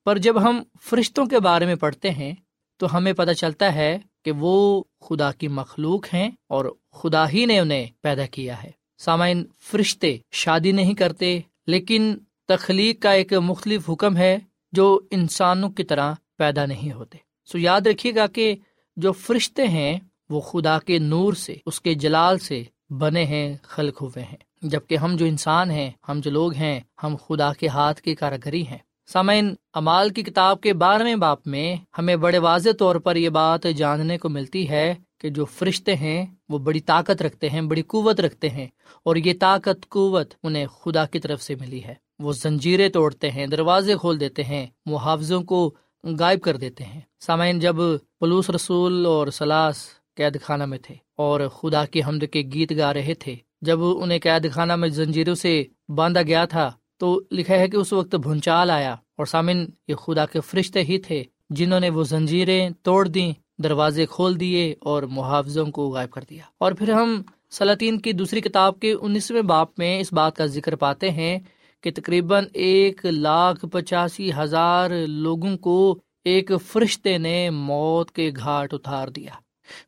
پر 0.05 0.19
جب 0.19 0.43
ہم 0.43 0.63
فرشتوں 0.83 1.27
کے 1.27 1.39
بارے 1.39 1.67
میں 1.67 1.75
پڑھتے 1.75 2.11
ہیں، 2.11 2.35
تو 2.77 2.97
ہمیں 2.97 3.13
پتہ 3.13 3.33
چلتا 3.33 3.75
ہے 3.75 3.99
کہ 4.25 4.33
وہ 4.33 4.85
خدا 5.09 5.33
کی 5.33 5.49
مخلوق 5.49 6.15
ہیں 6.15 6.31
اور 6.49 6.65
خدا 6.93 7.29
ہی 7.29 7.47
نے 7.47 7.59
انہیں 7.59 7.87
پیدا 8.01 8.27
کیا 8.27 8.63
ہے۔ 8.63 8.71
سامعین، 8.99 9.45
فرشتے 9.59 10.17
شادی 10.31 10.73
نہیں 10.73 10.95
کرتے، 10.95 11.41
لیکن 11.67 12.17
تخلیق 12.49 13.03
کا 13.03 13.11
ایک 13.11 13.33
مختلف 13.33 13.91
حکم 13.91 14.17
ہے۔ 14.17 14.39
جو 14.73 15.01
انسانوں 15.11 15.71
کی 15.71 15.85
طرح 15.85 16.15
پیدا 16.39 16.67
نہیں 16.67 16.93
ہوتے۔ 16.93 17.19
سو 17.53 17.59
یاد 17.59 17.81
رکھیے 17.81 18.15
گا 18.15 18.27
کہ 18.27 18.55
جو 18.97 19.13
فرشتے 19.13 19.67
ہیں، 19.67 19.99
وہ 20.31 20.41
خدا 20.41 20.79
کے 20.79 20.99
نور 20.99 21.33
سے، 21.33 21.57
اس 21.67 21.81
کے 21.81 21.95
جلال 21.95 22.39
سے 22.39 22.63
بنے 22.91 23.25
ہیں، 23.25 23.57
خلق 23.63 24.03
ہوئے 24.03 24.23
ہیں۔ 24.23 24.37
جبکہ 24.63 24.97
ہم 24.97 25.17
جو 25.17 25.27
انسان 25.27 25.71
ہیں، 25.71 25.91
ہم 26.09 26.21
جو 26.21 26.31
لوگ 26.31 26.55
ہیں، 26.55 26.81
ہم 27.03 27.17
خدا 27.29 27.53
کے 27.53 27.69
ہاتھ 27.69 28.01
کی 28.03 28.15
کاراگری 28.15 28.67
ہیں۔ 28.67 28.79
سامعین، 29.07 29.55
امال 29.75 30.09
کی 30.09 30.23
کتاب 30.23 30.61
کے 30.61 30.73
بارہویں 30.73 31.17
باپ 31.17 31.47
میں 31.47 31.77
ہمیں 31.99 32.17
بڑے 32.17 32.39
واضح 32.39 32.71
طور 32.79 32.97
پر 32.97 33.17
یہ 33.17 33.29
بات 33.29 33.65
جاننے 33.77 34.19
کو 34.19 34.29
ملتی 34.29 34.69
ہے 34.69 34.95
کہ 35.21 35.31
جو 35.31 35.45
فرشتے 35.45 35.97
ہیں، 35.97 36.27
وہ 36.49 36.59
بڑی 36.59 36.81
طاقت 36.81 37.23
رکھتے 37.23 37.51
ہیں، 37.51 37.61
بڑی 37.61 37.83
قوت 37.83 38.21
رکھتے 38.21 38.49
ہیں، 38.49 38.67
اور 39.03 39.17
یہ 39.17 39.33
طاقت، 39.41 39.89
قوت 39.89 40.35
انہیں 40.43 40.67
خدا 40.67 41.07
کی 41.07 41.19
طرف 41.19 41.43
سے 41.43 41.55
ملی 41.55 41.85
ہے۔ 41.85 41.95
وہ 42.21 42.33
زنجیریں 42.33 42.89
توڑتے 42.89 43.31
ہیں، 43.31 43.47
دروازے 43.47 43.97
کھول 43.97 44.21
دیتے 44.21 44.45
ہیں، 44.45 44.67
محافظوں 44.87 45.43
کو 45.43 45.75
غائب 46.05 46.41
کر 46.41 46.57
دیتے 46.57 46.85
ہیں۔ 46.85 47.01
سامعین، 47.21 47.61
جب 47.61 47.77
پلوس 48.21 48.51
رسول 48.51 49.07
اور 49.07 49.27
سلاس 49.27 49.77
قید 50.17 50.43
خانہ 50.43 50.65
میں 50.65 50.79
تھے 50.83 50.95
اور 51.17 51.41
خدا 51.49 51.85
کی 51.85 52.03
حمد 52.03 52.25
کے 52.33 52.43
گیت 52.55 52.73
گا 52.79 52.95
رہے 52.95 53.15
تھے، 53.15 53.37
جب 53.61 53.79
انہیں 53.85 54.19
قید 54.23 54.53
خانہ 54.53 54.77
میں 54.77 54.89
زنجیروں 54.89 55.35
سے 55.35 55.65
باندھا 55.89 56.23
گیا 56.23 56.45
تھا 56.45 56.73
تو 56.97 57.21
لکھا 57.33 57.55
ہے 57.55 57.69
کہ 57.69 57.77
اس 57.77 57.93
وقت 57.93 58.15
بھونچال 58.15 58.71
آیا۔ 58.71 58.93
اور 58.93 59.27
سامن 59.27 59.67
یہ 59.89 59.95
خدا 59.95 60.27
کے 60.27 60.41
فرشتے 60.41 60.85
ہی 60.85 60.99
تھے 60.99 61.25
جنہوں 61.51 61.81
نے 61.81 61.91
وہ 61.91 62.03
زنجیریں 62.03 62.71
توڑ 62.83 63.09
دیں، 63.09 63.33
دروازے 63.63 64.07
کھول 64.07 64.41
دیے 64.41 64.75
اور 64.81 65.03
محافظوں 65.03 65.67
کو 65.67 65.89
غائب 65.89 66.11
کر 66.11 66.25
دیا۔ 66.31 66.43
اور 66.59 66.73
پھر 66.73 66.93
ہم 66.93 67.23
سلاطین 67.51 68.01
کی 68.01 68.13
دوسری 68.13 68.41
کتاب 68.41 68.81
کے 68.81 68.93
انیسویں 68.93 69.43
باپ 69.43 69.79
میں 69.79 70.01
اس 70.01 70.13
بات 70.13 70.37
کا 70.37 70.47
ذکر 70.47 70.77
پاتے 70.77 71.11
ہیں 71.11 71.39
کہ 71.81 71.91
تقریباً 71.91 72.45
ایک 72.55 73.07
لاکھ 73.07 73.67
پچاسی 73.73 74.31
ہزار 74.39 74.91
لوگوں 75.07 75.57
کو 75.57 75.99
ایک 76.25 76.51
فرشتے 76.67 77.19
نے 77.19 77.51
موت 77.51 78.11
کے 78.11 78.31
گھاٹ 78.37 78.75
اتار 78.75 79.09
دیا۔ 79.09 79.33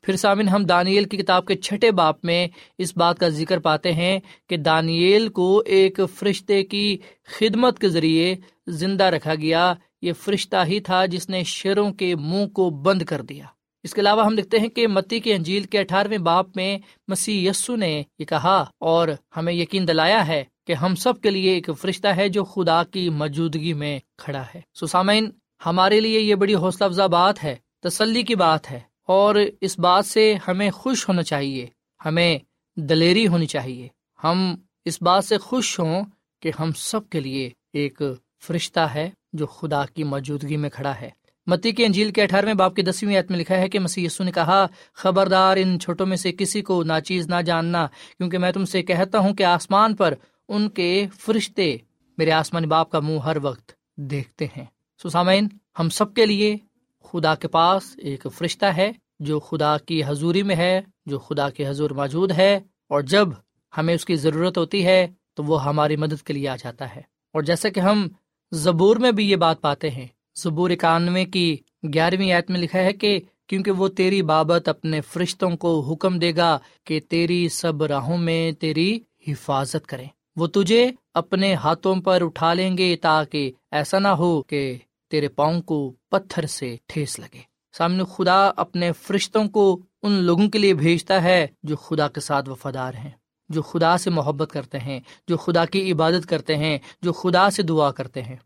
پھر 0.03 0.17
سامن 0.17 0.49
ہم 0.49 0.65
دانیل 0.65 1.05
کی 1.05 1.17
کتاب 1.17 1.47
کے 1.47 1.55
چھٹے 1.55 1.91
باپ 1.91 2.25
میں 2.25 2.49
اس 2.79 2.97
بات 2.97 3.19
کا 3.19 3.29
ذکر 3.29 3.59
پاتے 3.59 3.93
ہیں 3.93 4.19
کہ 4.49 4.57
دانیل 4.57 5.29
کو 5.29 5.63
ایک 5.67 6.01
فرشتے 6.15 6.63
کی 6.65 6.99
خدمت 7.39 7.79
کے 7.79 7.89
ذریعے 7.89 8.35
زندہ 8.67 9.05
رکھا 9.05 9.35
گیا۔ 9.35 9.75
یہ 10.03 10.13
فرشتہ 10.13 10.57
ہی 10.67 10.81
تھا 10.81 11.07
جس 11.07 11.29
نے 11.29 11.43
شیروں 11.45 11.93
کے 11.93 12.15
منہ 12.17 12.47
کو 12.47 12.71
بند 12.71 13.03
کر 13.03 13.23
دیا۔ 13.23 13.45
اس 13.83 13.95
کے 13.95 14.01
علاوہ 14.01 14.25
ہم 14.25 14.37
دیکھتے 14.37 14.59
ہیں 14.59 14.69
کہ 14.69 14.87
متی 14.87 15.21
کے 15.21 15.35
انجیل 15.35 15.63
کے 15.63 15.79
اٹھارہویں 15.79 16.19
باپ 16.19 16.57
میں 16.57 16.79
مسیح 17.09 17.51
یسو 17.51 17.77
نے 17.77 18.03
یہ 18.19 18.25
کہا 18.25 18.65
اور 18.79 19.09
ہمیں 19.37 19.53
یقین 19.53 19.89
دلایا 19.89 20.27
ہے 20.27 20.45
کہ 20.67 20.73
ہم 20.73 20.95
سب 20.95 21.21
کے 21.21 21.31
لیے 21.31 21.53
ایک 21.53 21.71
فرشتہ 21.81 22.09
ہے 22.09 22.29
جو 22.29 22.45
خدا 22.45 22.85
کی 22.85 23.09
موجودگی 23.09 23.73
میں 23.73 23.99
کھڑا 24.19 24.43
ہے۔ 24.55 24.61
سسامین 24.81 25.31
ہمارے 25.67 26.01
لیے 26.01 26.21
یہ 26.21 26.35
بڑی 26.35 26.55
حوصلہ 26.55 26.85
افزا 26.85 27.07
بات 27.07 27.45
ہے، 27.45 27.57
تسلی 27.81 28.23
کی 28.23 28.35
بات 28.35 28.71
ہے 28.71 28.81
اور 29.07 29.35
اس 29.61 29.79
بات 29.79 30.07
سے 30.07 30.35
ہمیں 30.49 30.71
خوش 30.71 31.09
ہونا 31.09 31.23
چاہیے، 31.23 31.67
ہمیں 32.05 32.39
دلیری 32.77 33.27
ہونی 33.27 33.47
چاہیے۔ 33.47 33.89
ہم 34.25 34.55
اس 34.85 35.03
بات 35.03 35.25
سے 35.25 35.39
خوش 35.39 35.81
ہوں 35.81 36.05
کہ 36.41 36.51
ہم 36.61 36.71
سب 36.77 37.09
کے 37.09 37.21
لیے 37.21 37.51
ایک 37.73 38.03
فرشتہ 38.43 38.81
ہے 38.81 39.11
جو 39.33 39.47
خدا 39.47 39.85
کی 39.87 40.05
موجودگی 40.05 40.57
میں 40.57 40.71
کھڑا 40.71 41.01
ہے۔ 41.01 41.11
متی 41.47 41.73
کے 41.73 41.87
انجیل 41.87 42.11
کے 42.11 42.23
اٹھارہویں 42.23 42.55
باپ 42.55 42.77
کی 42.77 42.83
دسویں 42.83 43.17
عید 43.17 43.31
میں 43.31 43.39
لکھا 43.39 43.57
ہے 43.57 43.69
کہ 43.69 43.79
مسی 43.79 44.07
نے 44.21 44.33
کہا، 44.33 44.67
خبردار 44.93 45.57
ان 45.57 45.81
چھوٹوں 45.81 46.07
میں 46.07 46.17
سے 46.17 46.33
کسی 46.33 46.63
کو 46.63 46.83
ناچیز 46.83 47.27
نہ 47.27 47.43
جاننا، 47.47 47.87
کیونکہ 47.87 48.39
میں 48.39 48.53
تم 48.53 48.65
سے 48.65 48.83
کہتا 48.83 49.19
ہوں 49.19 49.35
کہ 49.35 49.43
آسمان 49.43 49.97
پر 49.97 50.15
ان 50.49 50.69
کے 50.69 51.07
فرشتے 51.19 51.77
میرے 52.19 52.31
آسمانی 52.31 52.67
باپ 52.67 52.91
کا 52.91 53.01
منہ 53.01 53.19
ہر 53.19 53.37
وقت 53.43 53.73
دیکھتے 53.97 54.47
ہیں۔ 54.57 54.65
سسامین 55.03 55.49
ہم 55.79 55.89
سب 55.89 56.15
کے 56.15 56.27
لیے 56.27 56.57
خدا 57.05 57.35
کے 57.35 57.49
پاس 57.49 57.83
ایک 57.99 58.27
فرشتہ 58.35 58.67
ہے 58.67 58.93
جو 59.21 59.41
خدا 59.41 59.79
کی 59.79 60.03
حضوری 60.07 60.43
میں 60.43 60.57
ہے، 60.57 60.81
جو 61.07 61.19
خدا 61.19 61.51
کے 61.51 61.69
حضور 61.69 61.91
موجود 61.91 62.33
ہے۔ 62.33 62.61
اور 62.89 63.01
جب 63.01 63.29
ہمیں 63.77 63.95
اس 63.95 64.05
کی 64.05 64.17
ضرورت 64.17 64.59
ہوتی 64.59 64.87
ہے، 64.87 65.07
تو 65.35 65.45
وہ 65.45 65.65
ہماری 65.65 65.97
مدد 65.97 66.23
کے 66.23 66.33
لیے 66.33 66.49
آ 66.49 66.57
جاتا 66.57 66.97
ہے۔ 66.97 67.01
اور 67.33 67.43
جیسے 67.43 67.71
کہ 67.71 67.81
ہم 67.81 68.09
زبور 68.53 68.97
میں 68.97 69.13
بھی 69.13 69.31
یہ 69.31 69.37
بات 69.37 69.61
پاتے 69.61 69.91
ہیں 69.91 70.07
زبور 70.35 70.71
اکانوے 70.71 71.25
کی 71.25 71.57
گیارہویں 71.95 72.33
آیت 72.33 72.51
میں 72.51 72.61
لکھا 72.61 72.79
ہے 72.79 72.93
کہ 72.93 73.21
کیونکہ 73.47 73.71
وہ 73.71 73.89
تیری 73.89 74.23
بابت 74.23 74.69
اپنے 74.69 75.01
فرشتوں 75.01 75.51
کو 75.51 75.81
حکم 75.81 76.19
دے 76.19 76.37
گا 76.37 76.59
کہ 76.85 77.01
تیری 77.09 77.49
سب 77.49 77.83
راہوں 77.83 78.19
میں 78.19 78.53
تیری 78.53 79.01
حفاظت 79.29 79.87
کرے 79.87 80.05
وہ 80.37 80.47
تجھے 80.47 80.91
اپنے 81.15 81.55
ہاتھوں 81.55 81.97
پر 81.97 82.23
اٹھا 82.23 82.55
لیں 82.55 82.79
گے 82.79 82.97
تاکہ 82.97 83.53
ایسا 83.71 83.99
نہ 83.99 84.09
ہو 84.09 84.43
کہ 84.43 84.79
تیرے 85.11 85.29
پاؤں 85.29 85.61
کو 85.61 85.93
پتھر 86.11 86.47
سے 86.47 86.77
ٹھیس 86.87 87.19
لگے۔ 87.19 87.41
سامنے 87.73 88.03
خدا 88.17 88.51
اپنے 88.57 88.93
فرشتوں 88.93 89.49
کو 89.49 89.81
ان 90.03 90.13
لوگوں 90.13 90.49
کے 90.49 90.59
لیے 90.59 90.75
بھیجتا 90.75 91.23
ہے 91.23 91.47
جو 91.63 91.77
خدا 91.77 92.09
کے 92.09 92.21
ساتھ 92.21 92.49
وفادار 92.49 92.95
ہیں، 92.95 93.11
جو 93.49 93.63
خدا 93.63 93.97
سے 93.99 94.11
محبت 94.11 94.51
کرتے 94.53 94.79
ہیں، 94.79 95.01
جو 95.29 95.37
خدا 95.37 95.65
کی 95.65 95.93
عبادت 95.93 96.27
کرتے 96.27 96.57
ہیں، 96.57 96.79
جو 97.03 97.13
خدا 97.13 97.51
سے 97.51 97.63
دعا 97.63 97.91
کرتے 97.91 98.23
ہیں۔ 98.23 98.37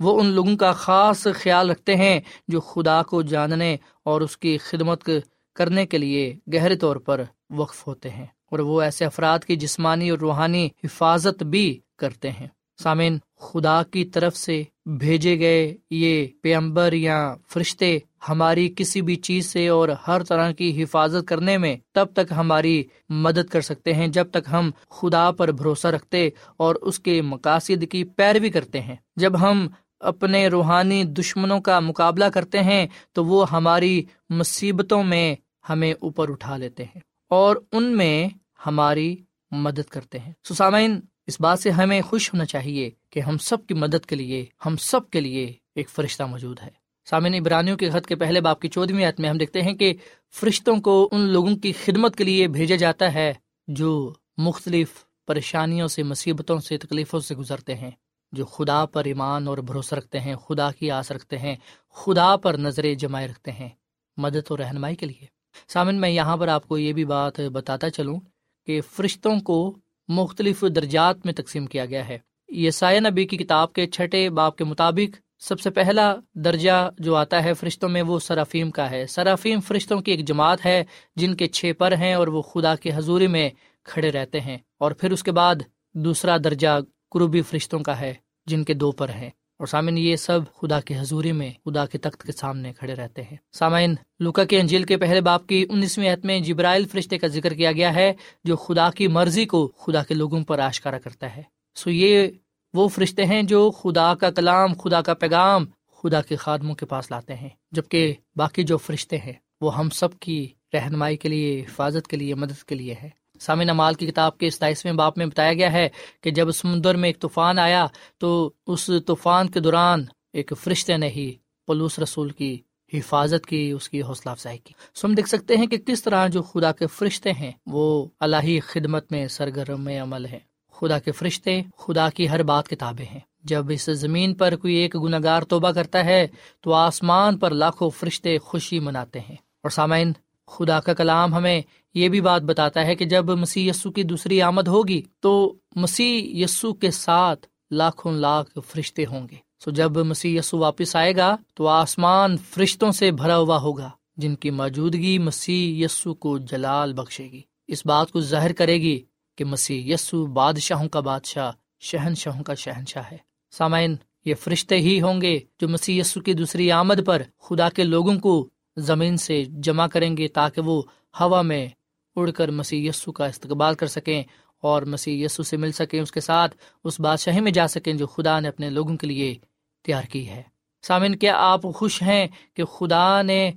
وہ 0.00 0.20
ان 0.20 0.26
لوگوں 0.26 0.56
کا 0.56 0.72
خاص 0.72 1.26
خیال 1.34 1.70
رکھتے 1.70 1.96
ہیں 1.96 2.20
جو 2.48 2.60
خدا 2.60 3.02
کو 3.02 3.22
جاننے 3.22 3.76
اور 4.04 4.20
اس 4.20 4.38
کی 4.38 4.58
خدمت 4.58 5.08
کرنے 5.54 5.86
کے 5.86 5.98
لیے 5.98 6.36
گہرے 6.54 6.76
طور 6.76 6.96
پر 6.96 7.22
وقف 7.50 7.86
ہوتے 7.86 8.10
ہیں 8.10 8.26
اور 8.50 8.58
وہ 8.58 8.82
ایسے 8.82 9.04
افراد 9.04 9.38
کی 9.38 9.56
جسمانی 9.56 10.10
اور 10.10 10.18
روحانی 10.18 10.68
حفاظت 10.84 11.42
بھی 11.42 11.80
کرتے 11.98 12.30
ہیں۔ 12.30 12.46
سامعین، 12.82 13.18
خدا 13.40 13.82
کی 13.82 14.04
طرف 14.04 14.36
سے 14.36 14.62
بھیجے 14.86 15.38
گئے 15.38 15.76
یہ 15.90 16.26
پیمبر 16.42 16.92
یا 16.92 17.34
فرشتے 17.48 17.98
ہماری 18.28 18.72
کسی 18.76 19.02
بھی 19.02 19.16
چیز 19.16 19.46
سے 19.46 19.68
اور 19.68 19.88
ہر 20.08 20.22
طرح 20.22 20.52
کی 20.52 20.82
حفاظت 20.82 21.28
کرنے 21.28 21.58
میں 21.58 21.76
تب 21.92 22.06
تک 22.12 22.32
ہماری 22.36 22.84
مدد 23.08 23.48
کر 23.48 23.60
سکتے 23.60 23.94
ہیں 23.94 24.06
جب 24.06 24.30
تک 24.30 24.48
ہم 24.52 24.70
خدا 24.90 25.30
پر 25.30 25.52
بھروسہ 25.52 25.88
رکھتے 25.88 26.30
اور 26.56 26.74
اس 26.74 27.00
کے 27.00 27.22
مقاصد 27.22 27.84
کی 27.90 28.04
پیروی 28.04 28.50
کرتے 28.50 28.80
ہیں۔ 28.80 28.96
جب 29.16 29.40
ہم 29.40 29.68
اپنے 30.00 30.48
روحانی 30.48 31.04
دشمنوں 31.04 31.60
کا 31.60 31.80
مقابلہ 31.80 32.24
کرتے 32.24 32.62
ہیں 32.62 32.86
تو 33.12 33.24
وہ 33.24 33.50
ہماری 33.50 34.02
مصیبتوں 34.30 35.04
میں 35.04 35.36
ہمیں 35.68 35.92
اوپر 35.92 36.30
اٹھا 36.30 36.56
لیتے 36.56 36.84
ہیں 36.84 37.00
اور 37.30 37.56
ان 37.72 37.96
میں 37.96 38.28
ہماری 38.66 39.16
مدد 39.50 39.90
کرتے 39.90 40.18
ہیں۔ 40.18 40.32
سسامین، 40.48 41.00
اس 41.26 41.40
بات 41.40 41.58
سے 41.58 41.70
ہمیں 41.70 42.02
خوش 42.02 42.34
ہونا 42.34 42.44
چاہیے 42.44 42.90
کہ 43.10 43.20
ہم 43.20 43.38
سب 43.38 43.66
کی 43.66 43.74
مدد 43.74 44.06
کے 44.06 44.16
لیے، 44.16 44.44
ہم 44.66 44.76
سب 44.76 45.10
کے 45.10 45.20
لیے 45.20 45.52
ایک 45.74 45.90
فرشتہ 45.90 46.22
موجود 46.22 46.60
ہے۔ 46.62 46.81
سامعین 47.04 47.34
ابرانیوں 47.34 47.76
کے 47.76 47.90
خط 47.90 48.06
کے 48.06 48.16
پہلے 48.16 48.40
باپ 48.40 48.60
کی 48.60 48.68
چودہویں 48.68 49.04
عت 49.04 49.20
میں 49.20 49.30
ہم 49.30 49.38
دیکھتے 49.38 49.62
ہیں 49.62 49.72
کہ 49.72 49.94
فرشتوں 50.32 50.76
کو 50.76 51.08
ان 51.12 51.20
لوگوں 51.20 51.56
کی 51.56 51.72
خدمت 51.84 52.16
کے 52.16 52.24
لیے 52.24 52.48
بھیجا 52.48 52.76
جاتا 52.76 53.14
ہے 53.14 53.32
جو 53.68 54.12
مختلف 54.38 54.88
پریشانیوں 55.26 55.88
سے، 55.88 56.02
مصیبتوں 56.02 56.58
سے، 56.58 56.78
تکلیفوں 56.78 57.20
سے 57.20 57.34
گزرتے 57.34 57.74
ہیں، 57.74 57.90
جو 58.32 58.44
خدا 58.44 58.86
پر 58.86 59.04
ایمان 59.04 59.48
اور 59.48 59.58
بھروسہ 59.58 59.94
رکھتے 59.94 60.20
ہیں، 60.20 60.36
خدا 60.36 60.70
کی 60.70 60.90
آس 60.90 61.10
رکھتے 61.10 61.38
ہیں، 61.38 61.56
خدا 61.90 62.36
پر 62.36 62.54
نظریں 62.54 62.94
جمائے 62.94 63.28
رکھتے 63.28 63.52
ہیں 63.52 63.68
مدد 64.16 64.50
اور 64.50 64.58
رہنمائی 64.58 64.96
کے 64.96 65.06
لیے۔ 65.06 65.26
سامن 65.68 65.94
میں 65.94 66.10
یہاں 66.10 66.36
پر 66.36 66.48
آپ 66.48 66.68
کو 66.68 66.78
یہ 66.78 66.92
بھی 66.92 67.04
بات 67.04 67.40
بتاتا 67.40 67.90
چلوں 67.90 68.20
کہ 68.66 68.80
فرشتوں 68.80 69.40
کو 69.40 69.76
مختلف 70.08 70.64
درجات 70.74 71.16
میں 71.24 71.32
تقسیم 71.32 71.66
کیا 71.66 71.84
گیا 71.84 72.08
ہے۔ 72.08 72.18
یہ 72.48 72.70
سایہ 72.70 73.00
نبی 73.00 73.24
کی 73.26 73.36
کتاب 73.36 73.72
کے 73.72 73.86
چھٹے 73.86 74.30
باپ 74.30 74.56
کے 74.56 74.64
مطابق 74.64 75.16
سب 75.42 75.60
سے 75.60 75.70
پہلا 75.70 76.14
درجہ 76.34 76.90
جو 76.98 77.16
آتا 77.16 77.44
ہے 77.44 77.54
فرشتوں 77.54 77.88
میں 77.88 78.02
وہ 78.02 78.18
سرافیم 78.18 78.70
کا 78.70 78.90
ہے۔ 78.90 79.06
سرافیم 79.06 79.60
فرشتوں 79.60 80.00
کی 80.00 80.10
ایک 80.10 80.26
جماعت 80.26 80.66
ہے، 80.66 80.84
جن 81.16 81.34
کے 81.34 81.46
چھ 81.46 81.72
پر 81.78 81.92
ہیں 81.92 82.14
اور 82.14 82.26
وہ 82.26 82.42
خدا 82.42 82.74
کی 82.74 82.90
حضوری 82.94 83.26
میں 83.26 83.50
کھڑے 83.84 84.10
رہتے 84.10 84.40
ہیں۔ 84.40 84.58
اور 84.78 84.92
پھر 84.92 85.12
اس 85.12 85.22
کے 85.22 85.32
بعد 85.32 85.54
دوسرا 85.94 86.36
درجہ 86.44 86.78
قروبی 87.10 87.42
فرشتوں 87.42 87.80
کا 87.80 88.00
ہے، 88.00 88.14
جن 88.46 88.64
کے 88.64 88.74
دو 88.74 88.92
پر 88.92 89.08
ہیں۔ 89.08 89.30
اور 89.58 89.66
سامعین، 89.66 89.98
یہ 89.98 90.16
سب 90.16 90.40
خدا 90.60 90.80
کی 90.80 90.98
حضوری 90.98 91.32
میں، 91.32 91.50
خدا 91.64 91.86
کے 91.86 91.98
تخت 91.98 92.22
کے 92.22 92.32
سامنے 92.32 92.72
کھڑے 92.72 92.94
رہتے 92.94 93.22
ہیں۔ 93.22 93.36
سامعین، 93.52 93.94
لوکا 94.20 94.44
کے 94.44 94.60
انجیل 94.60 94.82
کے 94.82 94.96
پہلے 94.96 95.20
باپ 95.20 95.46
کی 95.46 95.66
انیسویں 95.70 96.10
عت 96.10 96.24
میں 96.24 96.40
جبرائل 96.40 96.86
فرشتے 96.88 97.18
کا 97.18 97.26
ذکر 97.26 97.54
کیا 97.54 97.72
گیا 97.72 97.94
ہے، 97.94 98.12
جو 98.44 98.56
خدا 98.56 98.90
کی 98.90 99.08
مرضی 99.08 99.44
کو 99.44 99.68
خدا 99.68 100.02
کے 100.02 100.14
لوگوں 100.14 100.44
پر 100.44 100.58
آشکارا 100.58 100.98
کرتا 100.98 101.36
ہے۔ 101.36 101.42
سو 101.74 101.90
یہ 101.90 102.28
وہ 102.74 102.88
فرشتے 102.88 103.26
ہیں 103.26 103.42
جو 103.42 103.70
خدا 103.70 104.14
کا 104.14 104.30
کلام، 104.30 104.74
خدا 104.74 105.02
کا 105.02 105.14
پیغام، 105.14 105.64
خدا 106.02 106.22
کے 106.22 106.36
خادموں 106.36 106.74
کے 106.74 106.86
پاس 106.86 107.10
لاتے 107.10 107.34
ہیں، 107.34 107.48
جبکہ 107.72 108.14
باقی 108.36 108.62
جو 108.62 108.76
فرشتے 108.76 109.18
ہیں، 109.18 109.32
وہ 109.60 109.78
ہم 109.78 109.90
سب 109.90 110.18
کی 110.18 110.48
رہنمائی 110.74 111.16
کے 111.16 111.28
لیے، 111.28 111.60
حفاظت 111.60 112.08
کے 112.08 112.16
لیے، 112.16 112.34
مدد 112.34 112.64
کے 112.64 112.74
لیے 112.74 112.94
ہے 113.02 113.08
سامع 113.40 113.64
نمال 113.64 113.94
کی 113.94 114.06
کتاب 114.06 114.38
کے 114.38 114.50
ستائیسویں 114.50 114.92
باپ 114.92 115.18
میں 115.18 115.26
بتایا 115.26 115.52
گیا 115.52 115.72
ہے 115.72 115.88
کہ 116.20 116.30
جب 116.30 116.50
سمندر 116.50 116.94
میں 116.94 117.08
ایک 117.08 117.20
طوفان 117.20 117.58
آیا 117.58 117.86
تو 118.18 118.50
اس 118.66 118.90
طوفان 119.06 119.48
کے 119.48 119.60
دوران 119.60 120.04
ایک 120.32 120.52
فرشتے 120.60 120.96
نے 120.96 121.08
ہی 121.08 121.34
پلوس 121.66 121.98
رسول 121.98 122.30
کی 122.30 122.58
حفاظت 122.92 123.46
کی، 123.46 123.70
اس 123.70 123.88
کی 123.88 124.02
حوصلہ 124.02 124.30
افزائی 124.30 124.58
کی۔ 124.58 124.74
سو 124.94 125.06
ہم 125.06 125.14
دیکھ 125.14 125.28
سکتے 125.28 125.56
ہیں 125.56 125.66
کہ 125.66 125.78
کس 125.78 126.02
طرح 126.02 126.26
جو 126.26 126.42
خدا 126.42 126.72
کے 126.72 126.86
فرشتے 126.86 127.32
ہیں، 127.32 127.52
وہ 127.66 128.06
اللہ 128.20 128.60
خدمت 128.66 129.12
میں، 129.12 129.28
سرگرم 129.28 129.88
عمل 130.02 130.26
ہے 130.26 130.51
خدا 130.82 130.98
کے 130.98 131.12
فرشتے، 131.12 131.62
خدا 131.78 132.08
کی 132.10 132.28
ہر 132.28 132.42
بات 132.42 132.68
کتابیں 132.68 133.04
ہیں۔ 133.04 133.20
جب 133.44 133.64
اس 133.70 133.84
زمین 133.84 134.34
پر 134.34 134.56
کوئی 134.56 134.74
ایک 134.74 134.96
گناگار 134.96 135.42
توبہ 135.42 135.70
کرتا 135.70 136.04
ہے، 136.04 136.26
تو 136.60 136.72
آسمان 136.72 137.38
پر 137.38 137.50
لاکھوں 137.50 137.90
فرشتے 137.90 138.38
خوشی 138.38 138.78
مناتے 138.78 139.20
ہیں۔ 139.20 139.36
اور 139.62 139.70
سامعین، 139.70 140.12
خدا 140.46 140.80
کا 140.80 140.94
کلام 140.94 141.34
ہمیں 141.34 141.62
یہ 141.94 142.08
بھی 142.08 142.20
بات 142.20 142.42
بتاتا 142.42 142.86
ہے 142.86 142.94
کہ 142.94 143.04
جب 143.04 143.30
مسیح 143.30 143.70
یسو 143.70 143.90
کی 143.90 144.02
دوسری 144.02 144.42
آمد 144.42 144.68
ہوگی، 144.68 145.02
تو 145.20 145.54
مسیح 145.76 146.44
یسو 146.44 146.72
کے 146.72 146.90
ساتھ 146.90 147.46
لاکھوں 147.70 148.12
لاکھ 148.12 148.58
فرشتے 148.66 149.04
ہوں 149.06 149.28
گے۔ 149.30 149.36
سو 149.64 149.70
جب 149.70 149.96
مسیح 149.96 150.38
یسو 150.38 150.58
واپس 150.58 150.96
آئے 150.96 151.16
گا، 151.16 151.36
تو 151.54 151.68
آسمان 151.68 152.36
فرشتوں 152.36 152.92
سے 152.92 153.10
بھرا 153.10 153.36
ہوا 153.36 153.58
ہوگا، 153.58 153.90
جن 154.16 154.34
کی 154.34 154.50
موجودگی 154.50 155.18
مسیح 155.18 155.84
یسو 155.84 156.14
کو 156.14 156.38
جلال 156.38 156.92
بخشے 156.92 157.24
گی۔ 157.24 157.40
اس 157.68 157.86
بات 157.86 158.10
کو 158.10 158.20
ظاہر 158.20 158.52
کرے 158.52 158.80
گی 158.80 159.02
کہ 159.36 159.44
مسیح 159.44 159.94
یسو 159.94 160.26
بادشاہوں 160.26 160.88
کا 160.88 161.00
بادشاہ، 161.00 161.52
شہنشاہوں 161.80 162.44
کا 162.44 162.54
شہنشاہ 162.54 163.02
ہے۔ 163.12 163.16
سامعین، 163.50 163.96
یہ 164.24 164.34
فرشتے 164.34 164.78
ہی 164.78 165.00
ہوں 165.00 165.20
گے 165.20 165.38
جو 165.60 165.68
مسیح 165.68 166.00
یسو 166.00 166.20
کی 166.20 166.32
دوسری 166.32 166.70
آمد 166.70 167.06
پر 167.06 167.22
خدا 167.38 167.68
کے 167.68 167.82
لوگوں 167.82 168.18
کو 168.18 168.48
زمین 168.76 169.16
سے 169.16 169.44
جمع 169.48 169.86
کریں 169.86 170.16
گے 170.16 170.28
تاکہ 170.28 170.60
وہ 170.60 170.82
ہوا 171.20 171.42
میں 171.42 171.68
اڑ 172.16 172.30
کر 172.30 172.50
مسیح 172.50 172.88
یسو 172.88 173.12
کا 173.12 173.26
استقبال 173.26 173.74
کر 173.74 173.86
سکیں 173.86 174.22
اور 174.62 174.82
مسیح 174.82 175.24
یسو 175.24 175.42
سے 175.42 175.56
مل 175.56 175.72
سکیں، 175.72 176.00
اس 176.00 176.12
کے 176.12 176.20
ساتھ 176.20 176.56
اس 176.84 177.00
بادشاہی 177.00 177.40
میں 177.40 177.52
جا 177.52 177.68
سکیں 177.68 177.92
جو 177.92 178.06
خدا 178.06 178.40
نے 178.40 178.48
اپنے 178.48 178.70
لوگوں 178.70 178.96
کے 178.96 179.06
لیے 179.06 179.34
تیار 179.82 180.02
کی 180.02 180.28
ہے۔ 180.28 180.42
سامن 180.82 181.14
کیا 181.14 181.34
آپ 181.36 181.60
خوش 181.74 182.02
ہیں 182.02 182.26
کہ 182.54 182.64
خدا 182.64 183.22
نے 183.22 183.52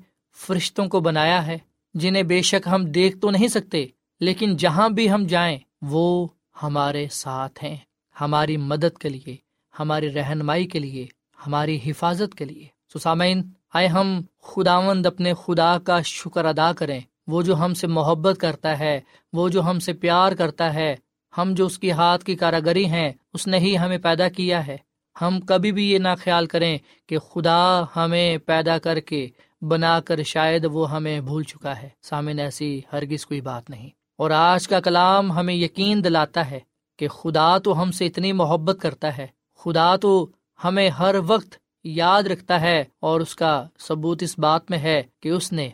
فرشتوں 0.47 0.87
کو 0.87 0.99
بنایا 0.99 1.47
ہے؟ 1.47 1.57
جنہیں 1.93 2.23
بے 2.23 2.41
شک 2.41 2.67
ہم 2.71 2.85
دیکھ 2.85 3.17
تو 3.17 3.29
نہیں 3.29 3.47
سکتے۔ 3.47 3.85
لیکن 4.19 4.57
جہاں 4.57 4.89
بھی 4.89 5.11
ہم 5.11 5.25
جائیں، 5.25 5.57
وہ 5.81 6.27
ہمارے 6.63 7.07
ساتھ 7.11 7.63
ہیں، 7.63 7.77
ہماری 8.21 8.57
مدد 8.57 8.97
کے 8.97 9.09
لیے، 9.09 9.35
ہماری 9.79 10.13
رہنمائی 10.13 10.67
کے 10.67 10.79
لیے، 10.79 11.07
ہماری 11.47 11.79
حفاظت 11.85 12.35
کے 12.35 12.45
لیے۔ 12.45 12.67
سسامین 12.93 13.43
آئے 13.73 13.87
ہم 13.87 14.21
خداوند 14.43 15.05
اپنے 15.05 15.33
خدا 15.33 15.77
کا 15.79 16.01
شکر 16.01 16.45
ادا 16.45 16.73
کریں۔ 16.73 16.99
وہ 17.27 17.41
جو 17.41 17.55
ہم 17.55 17.73
سے 17.73 17.87
محبت 17.87 18.37
کرتا 18.39 18.79
ہے، 18.79 19.01
وہ 19.33 19.49
جو 19.49 19.63
ہم 19.63 19.79
سے 19.79 19.93
پیار 19.93 20.31
کرتا 20.31 20.73
ہے، 20.73 20.95
ہم 21.37 21.53
جو 21.53 21.65
اس 21.65 21.79
کی 21.79 21.91
ہاتھ 21.91 22.25
کی 22.25 22.35
کاراگری 22.35 22.85
ہیں، 22.85 23.11
اس 23.33 23.47
نے 23.47 23.57
ہی 23.57 23.77
ہمیں 23.77 23.97
پیدا 23.97 24.29
کیا 24.29 24.67
ہے۔ 24.67 24.77
ہم 25.21 25.41
کبھی 25.41 25.71
بھی 25.71 25.91
یہ 25.91 25.97
نہ 25.97 26.07
خیال 26.19 26.45
کریں 26.45 26.77
کہ 27.07 27.17
خدا 27.19 27.83
ہمیں 27.95 28.37
پیدا 28.37 28.77
کر 28.77 28.99
کے 28.99 29.27
بنا 29.61 29.99
کر 29.99 30.23
شاید 30.23 30.65
وہ 30.71 30.91
ہمیں 30.91 31.21
بھول 31.21 31.43
چکا 31.43 31.81
ہے۔ 31.81 31.89
سامن 32.01 32.39
ایسی 32.39 32.81
ہرگز 32.93 33.25
کوئی 33.25 33.41
بات 33.41 33.69
نہیں۔ 33.69 33.89
اور 34.17 34.31
آج 34.31 34.67
کا 34.67 34.79
کلام 34.79 35.31
ہمیں 35.31 35.53
یقین 35.53 36.03
دلاتا 36.03 36.51
ہے 36.51 36.59
کہ 36.99 37.07
خدا 37.07 37.57
تو 37.57 37.81
ہم 37.81 37.91
سے 37.91 38.05
اتنی 38.05 38.31
محبت 38.31 38.77
کرتا 38.81 39.17
ہے۔ 39.17 39.27
خدا 39.55 39.95
تو 39.95 40.27
ہمیں 40.63 40.89
ہر 40.89 41.15
وقت 41.27 41.55
یاد 41.83 42.23
رکھتا 42.23 42.61
ہے 42.61 42.83
اور 42.99 43.21
اس 43.21 43.35
کا 43.35 43.67
ثبوت 43.79 44.23
اس 44.23 44.39
بات 44.39 44.71
میں 44.71 44.77
ہے 44.77 45.03
کہ 45.19 45.29
اس 45.29 45.51
نے 45.51 45.69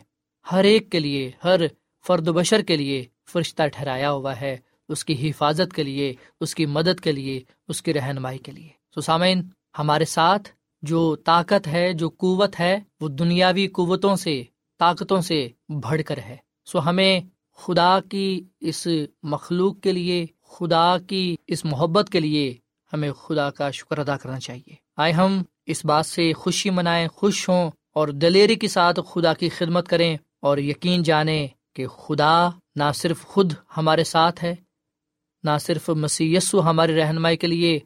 ہر 0.52 0.64
ایک 0.64 0.90
کے 0.90 1.00
لیے، 1.00 1.30
ہر 1.44 1.60
فرد 2.06 2.28
و 2.28 2.32
بشر 2.32 2.62
کے 2.62 2.76
لیے 2.76 3.04
فرشتہ 3.32 3.62
ٹھہرایا 3.66 4.10
ہوا 4.10 4.40
ہے۔ 4.40 4.56
اس 4.88 5.04
کی 5.04 5.30
حفاظت 5.30 5.72
کے 5.72 5.82
لیے، 5.82 6.14
اس 6.40 6.54
کی 6.54 6.66
مدد 6.66 7.00
کے 7.00 7.12
لیے، 7.12 7.40
اس 7.68 7.82
کی 7.82 7.94
رہنمائی 7.94 8.38
کے 8.38 8.52
لیے۔ 8.52 8.68
سو 8.94 9.00
سامعین، 9.00 9.42
ہمارے 9.78 10.04
ساتھ 10.04 10.48
جو 10.82 11.16
طاقت 11.16 11.68
ہے، 11.68 11.92
جو 11.92 12.08
قوت 12.08 12.60
ہے، 12.60 12.78
وہ 13.00 13.08
دنیاوی 13.08 13.66
قوتوں 13.66 14.16
سے، 14.16 14.42
طاقتوں 14.78 15.20
سے 15.20 15.48
بڑھ 15.68 16.02
کر 16.06 16.18
ہے۔ 16.18 16.36
سو 16.66 16.88
ہمیں 16.88 17.20
خدا 17.56 18.00
کی 18.00 18.44
اس 18.60 18.88
مخلوق 19.22 19.80
کے 19.80 19.92
لیے، 19.92 20.26
خدا 20.48 20.98
کی 20.98 21.36
اس 21.46 21.64
محبت 21.64 22.08
کے 22.12 22.20
لیے 22.20 22.54
ہمیں 22.92 23.12
خدا 23.12 23.50
کا 23.50 23.70
شکر 23.70 23.98
ادا 23.98 24.16
کرنا 24.16 24.40
چاہیے۔ 24.40 24.74
آئے 24.96 25.12
ہم 25.12 25.42
اس 25.66 25.84
بات 25.84 26.06
سے 26.06 26.32
خوشی 26.32 26.70
منائیں، 26.70 27.08
خوش 27.08 27.48
ہوں 27.48 27.70
اور 27.94 28.08
دلیری 28.08 28.54
کے 28.54 28.68
ساتھ 28.68 29.00
خدا 29.12 29.34
کی 29.34 29.48
خدمت 29.48 29.88
کریں 29.88 30.16
اور 30.40 30.58
یقین 30.58 31.02
جانے 31.02 31.46
کہ 31.74 31.86
خدا 31.86 32.48
نہ 32.76 32.84
صرف 32.94 33.22
خود 33.22 33.52
ہمارے 33.76 34.04
ساتھ 34.04 34.44
ہے، 34.44 34.54
نہ 35.44 35.58
صرف 35.60 35.88
مسی 35.88 36.36
ہماری 36.52 36.96
رہنمائی 36.96 37.36
کے 37.36 37.46
لیے 37.46 37.78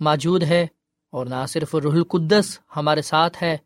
موجود 0.00 0.42
ہے 0.42 0.66
اور 1.10 1.26
نہ 1.26 1.46
صرف 1.48 1.74
رح 1.74 1.92
القدس 1.92 2.58
ہمارے 2.76 3.02
ساتھ 3.02 3.42
ہے، 3.42 3.56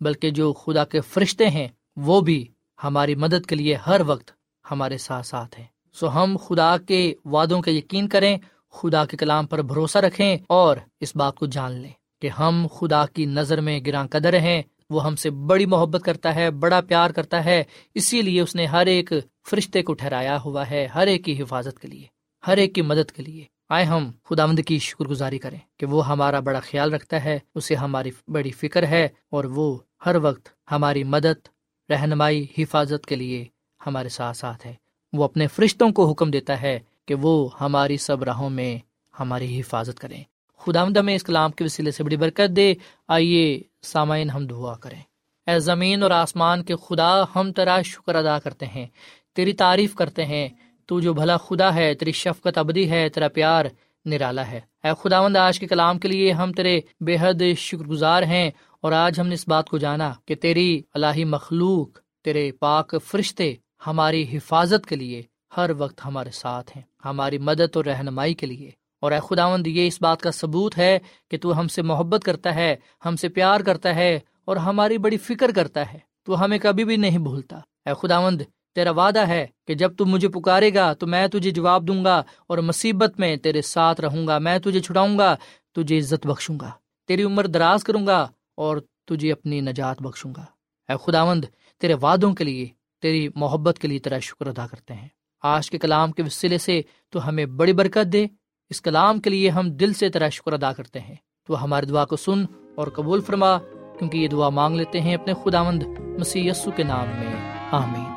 بلکہ 0.00 0.30
جو 0.30 0.52
خدا 0.52 0.84
کے 0.84 1.00
فرشتے 1.00 1.50
ہیں 1.50 1.68
وہ 1.96 2.20
بھی 2.20 2.48
ہماری 2.84 3.14
مدد 3.14 3.46
کے 3.46 3.54
لیے 3.54 3.74
ہر 3.74 4.00
وقت 4.06 4.30
ہمارے 4.70 4.98
ساتھ 4.98 5.26
ساتھ 5.26 5.58
ہیں۔ 5.58 5.66
سو 5.92 6.14
ہم 6.14 6.36
خدا 6.36 6.76
کے 6.78 7.14
وعدوں 7.24 7.62
کا 7.62 7.70
یقین 7.70 8.08
کریں، 8.08 8.38
خدا 8.70 9.04
کے 9.04 9.16
کلام 9.16 9.46
پر 9.46 9.62
بھروسہ 9.62 9.98
رکھیں 9.98 10.38
اور 10.48 10.76
اس 11.00 11.16
بات 11.16 11.36
کو 11.36 11.46
جان 11.46 11.72
لیں 11.72 11.90
کہ 12.22 12.28
ہم 12.28 12.66
خدا 12.74 13.06
کی 13.06 13.26
نظر 13.26 13.60
میں 13.60 13.80
گراں 13.86 14.06
قدر 14.10 14.40
ہیں۔ 14.40 14.62
وہ 14.90 15.04
ہم 15.04 15.16
سے 15.16 15.30
بڑی 15.30 15.66
محبت 15.66 16.02
کرتا 16.04 16.34
ہے، 16.34 16.50
بڑا 16.50 16.80
پیار 16.80 17.10
کرتا 17.10 17.44
ہے۔ 17.44 17.64
اسی 17.94 18.22
لیے 18.22 18.40
اس 18.40 18.54
نے 18.54 18.66
ہر 18.66 18.86
ایک 18.86 19.12
فرشتے 19.50 19.82
کو 19.82 19.94
ٹھہرایا 19.94 20.42
ہوا 20.44 20.70
ہے، 20.70 20.86
ہر 20.86 21.06
ایک 21.06 21.24
کی 21.24 21.42
حفاظت 21.42 21.78
کے 21.78 21.88
لیے، 21.88 22.06
ہر 22.46 22.56
ایک 22.56 22.74
کی 22.74 22.82
مدد 22.82 23.12
کے 23.12 23.22
لیے۔ 23.22 23.44
آئے 23.68 23.84
ہم 23.84 24.10
خدا 24.24 24.46
مند 24.46 24.58
کی 24.66 24.78
شکر 24.78 25.04
گزاری 25.04 25.38
کریں 25.38 25.58
کہ 25.76 25.86
وہ 25.86 26.06
ہمارا 26.06 26.40
بڑا 26.40 26.60
خیال 26.60 26.94
رکھتا 26.94 27.24
ہے، 27.24 27.38
اسے 27.54 27.74
ہماری 27.74 28.10
بڑی 28.28 28.50
فکر 28.50 28.86
ہے 28.86 29.08
اور 29.30 29.44
وہ 29.44 29.78
ہر 30.06 30.16
وقت 30.22 30.48
ہماری 30.70 31.04
مدد، 31.04 31.48
رہنمائی، 31.90 32.46
حفاظت 32.58 33.06
کے 33.06 33.16
لیے 33.16 33.44
ہمارے 33.86 34.08
ساتھ 34.08 34.36
ساتھ 34.36 34.66
ہے۔ 34.66 34.74
وہ 35.12 35.24
اپنے 35.24 35.46
فرشتوں 35.46 35.90
کو 35.90 36.10
حکم 36.10 36.30
دیتا 36.30 36.62
ہے 36.62 36.78
کہ 37.06 37.14
وہ 37.14 37.48
ہماری 37.60 37.96
سب 37.96 38.22
راہوں 38.22 38.50
میں 38.50 38.78
ہماری 39.20 39.60
حفاظت 39.60 40.00
کریں۔ 40.00 40.24
خدا 40.58 40.82
ہمیں 40.82 41.14
اس 41.14 41.22
کلام 41.22 41.50
کے 41.50 41.64
وسیلے 41.64 41.90
سے 41.90 42.04
بڑی 42.04 42.16
برکت 42.16 42.56
دے۔ 42.56 42.74
آئیے 43.08 43.62
سامعین، 43.82 44.30
ہم 44.30 44.46
دعا 44.46 44.74
کریں۔ 44.74 45.00
اے 45.46 45.58
زمین 45.58 46.02
اور 46.02 46.10
آسمان 46.10 46.62
کے 46.62 46.74
خدا، 46.76 47.24
ہم 47.36 47.52
تیرا 47.52 47.82
شکر 47.82 48.14
ادا 48.14 48.38
کرتے 48.38 48.66
ہیں۔ 48.66 48.86
تیری 49.34 49.52
تعریف 49.52 49.94
کرتے 49.94 50.24
ہیں۔ 50.24 50.48
تو 50.86 51.00
جو 51.00 51.14
بھلا 51.14 51.36
خدا 51.36 51.74
ہے، 51.74 51.94
تیری 51.94 52.12
شفقت 52.12 52.58
ابدی 52.58 52.90
ہے، 52.90 53.08
تیرا 53.08 53.28
پیار 53.28 53.64
نرالا 54.04 54.50
ہے۔ 54.50 54.60
اے 54.84 54.90
خداوند، 55.02 55.36
آج 55.36 55.60
کے 55.60 55.66
کلام 55.66 55.98
کے 55.98 56.08
لیے 56.08 56.32
ہم 56.32 56.52
تیرے 56.52 56.80
بے 57.00 57.16
حد 57.20 57.54
شکر 57.58 57.84
گزار 57.84 58.22
ہیں 58.22 58.50
اور 58.80 58.92
آج 58.92 59.20
ہم 59.20 59.26
نے 59.26 59.34
اس 59.34 59.48
بات 59.48 59.68
کو 59.68 59.78
جانا 59.78 60.12
کہ 60.26 60.34
تیری 60.34 60.82
الہی 60.94 61.24
مخلوق، 61.24 61.98
تیرے 62.24 62.52
پاک 62.52 62.94
فرشتے 63.04 63.54
ہماری 63.86 64.26
حفاظت 64.32 64.86
کے 64.86 64.96
لیے 64.96 65.22
ہر 65.56 65.70
وقت 65.78 66.00
ہمارے 66.04 66.30
ساتھ 66.30 66.76
ہیں، 66.76 66.84
ہماری 67.04 67.38
مدد 67.38 67.76
اور 67.76 67.84
رہنمائی 67.84 68.34
کے 68.34 68.46
لیے۔ 68.46 68.70
اور 69.00 69.12
اے 69.12 69.18
خداوند، 69.30 69.66
یہ 69.66 69.86
اس 69.86 70.02
بات 70.02 70.20
کا 70.20 70.30
ثبوت 70.30 70.78
ہے 70.78 70.98
کہ 71.30 71.38
تو 71.38 71.60
ہم 71.60 71.68
سے 71.68 71.82
محبت 71.82 72.22
کرتا 72.24 72.54
ہے، 72.54 72.76
ہم 73.04 73.16
سے 73.16 73.28
پیار 73.28 73.60
کرتا 73.60 73.94
ہے 73.94 74.20
اور 74.44 74.56
ہماری 74.56 74.98
بڑی 74.98 75.16
فکر 75.16 75.50
کرتا 75.52 75.92
ہے۔ 75.92 75.98
تو 76.24 76.44
ہمیں 76.44 76.58
کبھی 76.58 76.84
بھی 76.84 76.96
نہیں 76.96 77.18
بھولتا۔ 77.18 77.56
اے 77.56 77.90
خداوند، 78.02 78.42
تیرا 78.74 78.90
وعدہ 78.90 79.28
ہے 79.28 79.46
کہ 79.66 79.74
جب 79.74 79.96
تم 79.96 80.04
مجھے 80.04 80.28
پکارے 80.28 80.74
گا 80.74 80.92
تو 80.92 81.06
میں 81.06 81.26
تجھے 81.26 81.50
جواب 81.50 81.88
دوں 81.88 82.04
گا 82.04 82.22
اور 82.46 82.58
مصیبت 82.58 83.20
میں 83.20 83.36
تیرے 83.36 83.62
ساتھ 83.62 84.00
رہوں 84.00 84.26
گا، 84.26 84.38
میں 84.38 84.58
تجھے 84.58 84.80
چھڑاؤں 84.80 85.18
گا، 85.18 85.36
تجھے 85.74 85.98
عزت 85.98 86.26
بخشوں 86.26 86.60
گا۔ 86.60 86.70
تیری 87.08 87.22
عمر 87.22 87.46
دراز 87.46 87.84
کروں 87.84 88.06
گا 88.06 88.28
اور 88.56 88.76
تجھے 89.04 89.32
اپنی 89.32 89.60
نجات 89.60 90.02
بخشوں 90.02 90.32
گا۔ 90.36 90.44
اے 90.92 90.94
خداوند، 91.06 91.44
تیرے 91.80 91.94
وعدوں 91.94 92.34
کے 92.34 92.44
لیے 92.44 92.68
تیری 93.02 93.28
محبت 93.34 93.78
کے 93.78 93.88
لیے 93.88 93.98
تیرا 93.98 94.18
شکر 94.18 94.46
ادا 94.46 94.66
کرتے 94.66 94.94
ہیں۔ 94.94 95.08
آج 95.42 95.70
کے 95.70 95.78
کلام 95.78 96.12
کے 96.12 96.22
وسیلے 96.22 96.58
سے 96.58 96.82
تو 97.10 97.28
ہمیں 97.28 97.46
بڑی 97.46 97.72
برکت 97.72 98.12
دے۔ 98.12 98.26
اس 98.70 98.82
کلام 98.82 99.20
کے 99.20 99.30
لیے 99.30 99.50
ہم 99.50 99.70
دل 99.70 99.92
سے 99.92 100.08
تیرا 100.08 100.28
شکر 100.28 100.52
ادا 100.52 100.72
کرتے 100.72 101.00
ہیں۔ 101.00 101.14
تو 101.46 101.64
ہماری 101.64 101.86
دعا 101.86 102.04
کو 102.04 102.16
سن 102.16 102.44
اور 102.76 102.88
قبول 102.88 103.20
فرما، 103.20 103.58
کیونکہ 103.98 104.18
یہ 104.18 104.28
دعا 104.28 104.48
مانگ 104.48 104.76
لیتے 104.76 105.00
ہیں 105.00 105.14
اپنے 105.14 105.32
خداوند 105.44 105.82
مسیح 106.18 106.50
یسو 106.50 106.70
کے 106.70 106.82
نام 106.82 107.08
میں۔ 107.08 107.58
آمین۔ 107.70 108.16